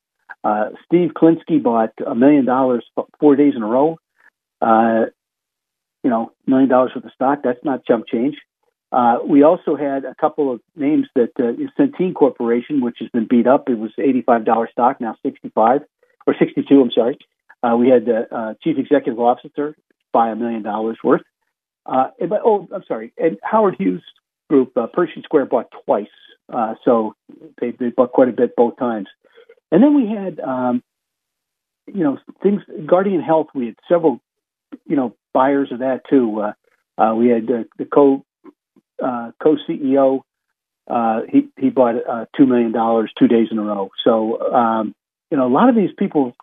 [0.44, 2.84] uh, Steve Klinsky bought a million dollars
[3.20, 3.98] four days in a row.
[4.60, 5.06] Uh,
[6.04, 7.40] you know, million dollars worth of stock.
[7.44, 8.36] That's not chump change.
[8.90, 13.26] Uh, we also had a couple of names that uh, Centene Corporation, which has been
[13.26, 13.68] beat up.
[13.68, 15.80] It was eighty-five dollar stock, now sixty-five
[16.26, 16.80] or sixty-two.
[16.80, 17.18] I'm sorry.
[17.62, 19.76] Uh, we had the uh, chief executive officer
[20.12, 21.22] buy a million dollars worth.
[21.86, 23.12] Uh, but, oh, I'm sorry.
[23.16, 24.02] And Howard Hughes
[24.50, 26.06] Group, uh, Pershing Square bought twice,
[26.53, 27.14] uh, so
[27.61, 29.09] they, they bought quite a bit both times.
[29.70, 30.82] And then we had, um,
[31.86, 32.62] you know, things.
[32.86, 33.49] Guardant Health.
[33.55, 34.20] We had several,
[34.86, 36.40] you know, buyers of that too.
[36.40, 36.53] Uh,
[37.03, 38.24] uh, we had the co
[39.03, 40.20] uh, co CEO.
[40.88, 43.90] Uh, he he bought uh, two million dollars two days in a row.
[44.05, 44.95] So um,
[45.30, 46.34] you know, a lot of these people.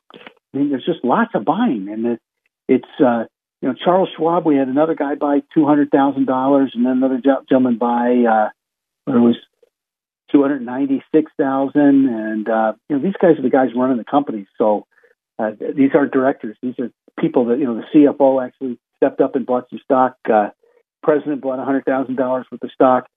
[0.53, 2.19] I mean, there's just lots of buying, and it,
[2.67, 3.25] it's uh,
[3.61, 4.45] you know Charles Schwab.
[4.45, 8.49] We had another guy buy two hundred thousand dollars, and then another gentleman buy uh,
[9.07, 9.35] it was
[10.31, 13.97] two hundred ninety six thousand, and uh, you know these guys are the guys running
[13.97, 14.47] the company.
[14.57, 14.85] So
[15.37, 16.57] uh, these are directors.
[16.61, 20.15] These are people that you know the CFO actually stepped up and bought some stock.
[20.31, 20.49] Uh,
[21.03, 23.07] president bought hundred thousand dollars worth of stock.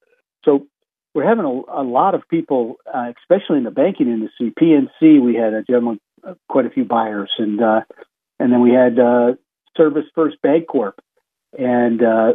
[0.44, 0.66] So
[1.14, 4.52] we're having a, a lot of people, uh, especially in the banking industry.
[4.58, 7.80] PNC, we had a gentleman, uh, quite a few buyers, and uh,
[8.38, 9.32] and then we had uh,
[9.78, 11.00] ServisFirst Bank Corp
[11.58, 12.32] and uh,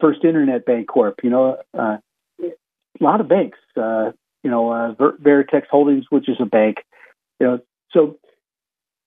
[0.00, 1.14] First Internet Bancorp.
[1.22, 1.96] You know, uh,
[3.00, 3.58] a lot of banks.
[3.76, 6.78] Uh, you know, uh, Ver- Veritex Holdings, which is a bank.
[7.40, 7.58] You know,
[7.92, 8.18] so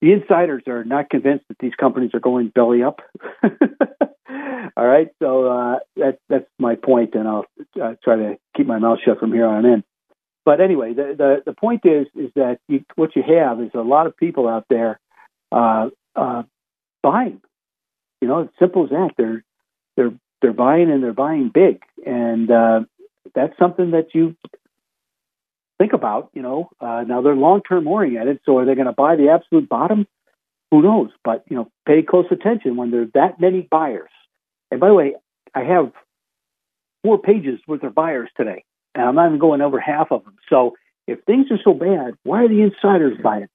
[0.00, 3.00] the insiders are not convinced that these companies are going belly up.
[4.76, 7.46] All right, so uh, that, that's my point, and I'll
[7.80, 9.82] uh, try to keep my mouth shut from here on in.
[10.44, 13.80] But anyway, the the, the point is is that you, what you have is a
[13.80, 15.00] lot of people out there
[15.52, 16.42] uh, uh,
[17.02, 17.40] buying.
[18.20, 19.10] You know, it's simple as that.
[19.16, 19.44] They're
[19.96, 22.80] they're they're buying and they're buying big, and uh,
[23.34, 24.36] that's something that you
[25.78, 26.30] think about.
[26.34, 29.30] You know, uh, now they're long term oriented, so are they going to buy the
[29.30, 30.06] absolute bottom?
[30.70, 31.10] Who knows?
[31.24, 34.10] But you know, pay close attention when there's that many buyers.
[34.70, 35.14] And by the way,
[35.54, 35.92] I have
[37.02, 38.64] four pages worth of buyers today,
[38.94, 40.36] and I'm not even going over half of them.
[40.48, 40.76] So
[41.06, 43.48] if things are so bad, why are the insiders buying?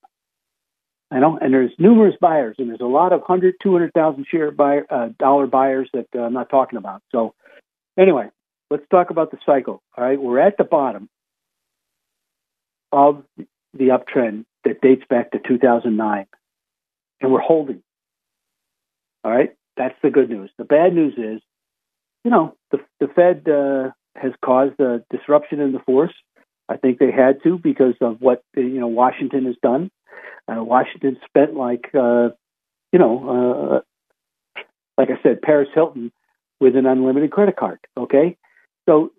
[1.11, 4.25] I know, and there's numerous buyers, and there's a lot of hundred, two hundred thousand
[4.31, 7.03] share buyer, uh, dollar buyers that uh, I'm not talking about.
[7.11, 7.35] So,
[7.99, 8.29] anyway,
[8.69, 9.81] let's talk about the cycle.
[9.97, 11.09] All right, we're at the bottom
[12.91, 13.23] of
[13.73, 16.25] the uptrend that dates back to 2009,
[17.21, 17.81] and we're holding.
[19.23, 20.51] All right, that's the good news.
[20.57, 21.41] The bad news is,
[22.23, 26.13] you know, the the Fed uh, has caused a disruption in the force.
[26.69, 29.91] I think they had to because of what you know Washington has done.
[30.47, 32.29] Uh, Washington spent like uh,
[32.91, 34.61] you know, uh,
[34.97, 36.11] like I said, Paris Hilton
[36.59, 37.79] with an unlimited credit card.
[37.97, 38.37] Okay,
[38.87, 39.11] so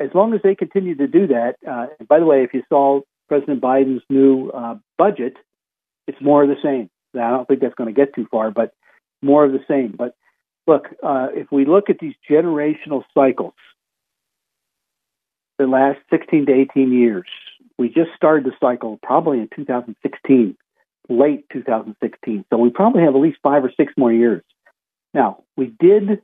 [0.00, 2.62] as long as they continue to do that, uh, and by the way, if you
[2.68, 5.34] saw President Biden's new uh, budget,
[6.06, 6.90] it's more of the same.
[7.14, 8.72] Now, I don't think that's going to get too far, but
[9.22, 9.94] more of the same.
[9.96, 10.16] But
[10.66, 13.54] look, uh, if we look at these generational cycles,
[15.58, 17.26] the last 16 to 18 years,
[17.78, 20.56] we just started the cycle probably in 2016,
[21.08, 22.44] late 2016.
[22.50, 24.42] So we probably have at least five or six more years.
[25.14, 26.22] Now, we did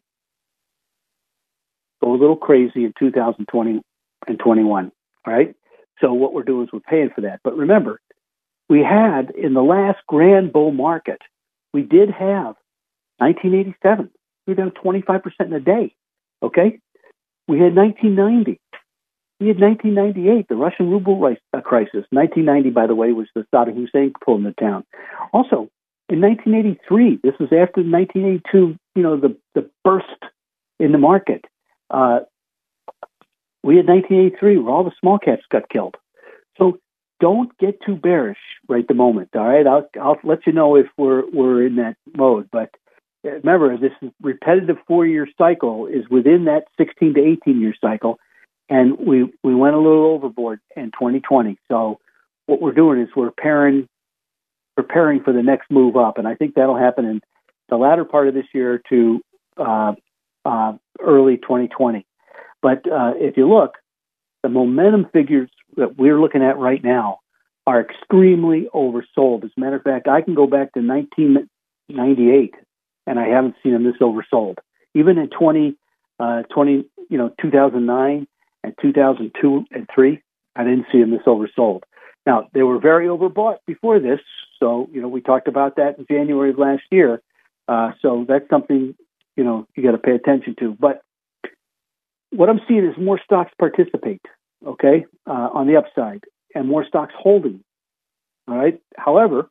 [2.03, 3.81] go a little crazy in 2020
[4.27, 4.93] and 21,
[5.27, 5.55] right?
[6.01, 7.41] So what we're doing is we're paying for that.
[7.43, 8.01] But remember,
[8.69, 11.21] we had in the last grand bull market,
[11.73, 12.57] we did have
[13.19, 14.11] 1987.
[14.47, 15.95] We were down 25% in a day.
[16.43, 16.79] Okay?
[17.47, 18.61] We had 1990.
[19.41, 22.05] We had 1998, the Russian ruble uh, crisis.
[22.11, 24.85] 1990, by the way, was the Saddam Hussein pulling the town.
[25.33, 25.71] Also,
[26.09, 30.07] in 1983, this was after 1982, you know, the, the burst
[30.81, 31.45] in the market.
[31.91, 32.21] Uh,
[33.63, 35.97] we had 1983 where all the small caps got killed.
[36.57, 36.79] So
[37.21, 39.31] don't get too bearish right the moment.
[39.35, 42.49] All right, I'll I'll let you know if we're we're in that mode.
[42.51, 42.71] But
[43.25, 48.19] remember, this repetitive four-year cycle is within that 16 to 18-year cycle,
[48.69, 51.59] and we we went a little overboard in 2020.
[51.69, 51.99] So
[52.47, 53.89] what we're doing is we're preparing
[54.77, 57.21] preparing for the next move up, and I think that'll happen in
[57.69, 59.21] the latter part of this year to
[59.57, 59.95] uh,
[60.49, 62.07] uh, early 2020.
[62.63, 63.75] But uh, if you look,
[64.43, 67.19] the momentum figures that we're looking at right now
[67.67, 69.45] are extremely oversold.
[69.45, 72.55] As a matter of fact, I can go back to 1998
[73.07, 74.57] and I haven't seen them this oversold.
[74.95, 75.77] Even in 20,
[76.19, 78.27] uh, 20 you know, 2009
[78.65, 80.23] and 2002 and 3,
[80.57, 81.83] I didn't see them this oversold.
[82.27, 84.21] Now, they were very overbought before this.
[84.59, 87.23] So, you know, we talked about that in January of last year.
[87.69, 88.95] Uh, so that's something,
[89.39, 90.77] you know, you got to pay attention to.
[90.79, 91.01] But
[92.31, 94.21] what I'm seeing is more stocks participate,
[94.67, 96.25] okay, uh, on the upside.
[96.55, 97.63] and more stocks holding.
[98.49, 98.81] All right.
[98.97, 99.49] However,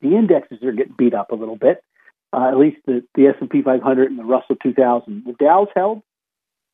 [0.00, 1.80] the indexes are getting beat up a little bit.
[2.32, 5.22] Uh, at least the, the S&P 500 and the Russell 2000.
[5.24, 6.02] The Dow's held,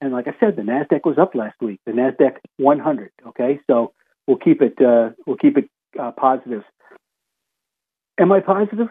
[0.01, 1.81] and like I said, the Nasdaq was up last week.
[1.85, 3.11] The Nasdaq 100.
[3.29, 3.93] Okay, so
[4.27, 5.69] we'll keep it uh, we'll keep it
[6.01, 6.63] uh, positive.
[8.19, 8.89] Am I positive?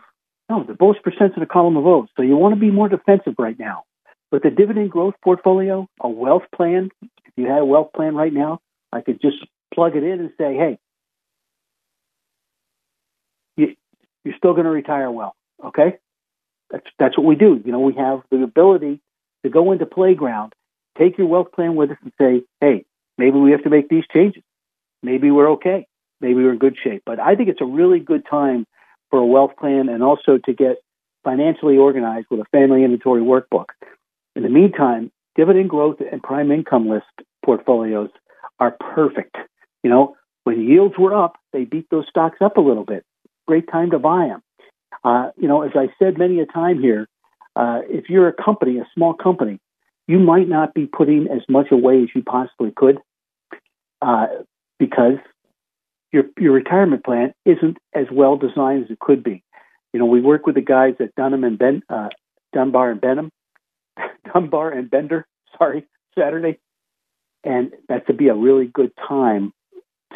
[0.49, 2.09] No, the bullish percent's in a column of O's.
[2.15, 3.83] So you want to be more defensive right now.
[4.31, 8.33] But the dividend growth portfolio, a wealth plan, if you had a wealth plan right
[8.33, 8.59] now,
[8.91, 9.37] I could just
[9.73, 10.77] plug it in and say, hey,
[13.57, 13.75] you,
[14.23, 15.35] you're still going to retire well.
[15.63, 15.97] Okay?
[16.71, 17.61] That's, that's what we do.
[17.63, 18.99] You know, we have the ability
[19.43, 20.53] to go into playground,
[20.97, 22.85] take your wealth plan with us and say, hey,
[23.17, 24.43] maybe we have to make these changes.
[25.03, 25.85] Maybe we're okay.
[26.21, 27.03] Maybe we're in good shape.
[27.05, 28.65] But I think it's a really good time
[29.13, 30.77] for a wealth plan and also to get
[31.23, 33.65] financially organized with a family inventory workbook.
[34.35, 37.05] In the meantime, dividend growth and prime income list
[37.45, 38.09] portfolios
[38.59, 39.35] are perfect.
[39.83, 43.05] You know, when yields were up, they beat those stocks up a little bit.
[43.47, 44.41] Great time to buy them.
[45.03, 47.07] Uh, you know, as I said many a time here,
[47.55, 49.59] uh, if you're a company, a small company,
[50.07, 52.97] you might not be putting as much away as you possibly could
[54.01, 54.25] uh,
[54.79, 55.19] because
[56.13, 59.43] your your retirement plan isn't as well designed as it could be.
[59.91, 62.09] You know, we work with the guys at Dunham and Ben, uh,
[62.53, 63.31] Dunbar and Benham,
[64.33, 65.27] Dunbar and Bender.
[65.57, 65.85] Sorry,
[66.17, 66.59] Saturday,
[67.43, 69.51] and that could be a really good time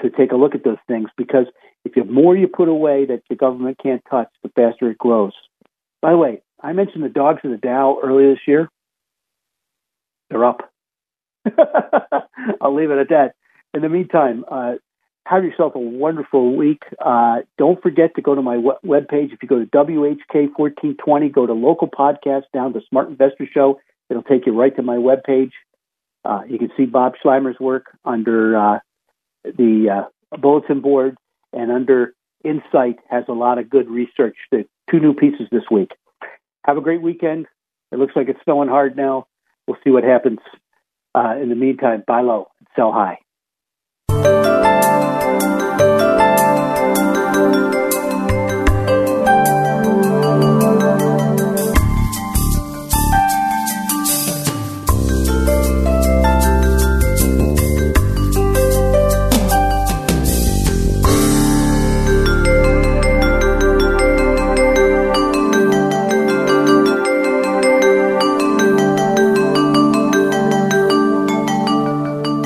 [0.02, 1.48] to take a look at those things because
[1.84, 5.34] if the more you put away that the government can't touch, the faster it grows.
[6.02, 8.70] By the way, I mentioned the dogs of the Dow earlier this year.
[10.30, 10.72] They're up.
[12.62, 13.34] I'll leave it at that.
[13.74, 14.74] In the meantime, uh,
[15.30, 16.84] have yourself a wonderful week.
[17.04, 19.32] Uh, don't forget to go to my web page.
[19.34, 23.80] If you go to WHK1420, go to local podcast down to Smart Investor Show.
[24.10, 25.52] It'll take you right to my web page.
[26.24, 28.80] Uh, you can see Bob Sluymer's work under uh,
[29.44, 31.18] the uh, bulletin board
[31.54, 32.14] and under
[32.44, 34.38] Insight has a lot of good research.
[34.52, 35.92] The two new pieces this week.
[36.66, 37.48] Have a great weekend.
[37.92, 39.28] It looks like it's snowing hard now.
[39.68, 40.40] We'll see what happens.
[41.16, 43.18] Uh, in the meantime, buy low sell high.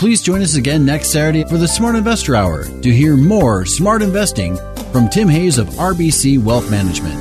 [0.00, 4.00] Please join us again next Saturday for the Smart Investor Hour to hear more smart
[4.00, 4.56] investing
[4.92, 7.16] from Tim Hayes of RBC Wealth Management.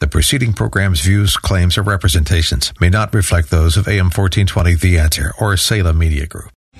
[0.00, 4.98] The preceding program's views, claims, or representations may not reflect those of AM 1420 The
[4.98, 6.50] Answer or Salem Media Group.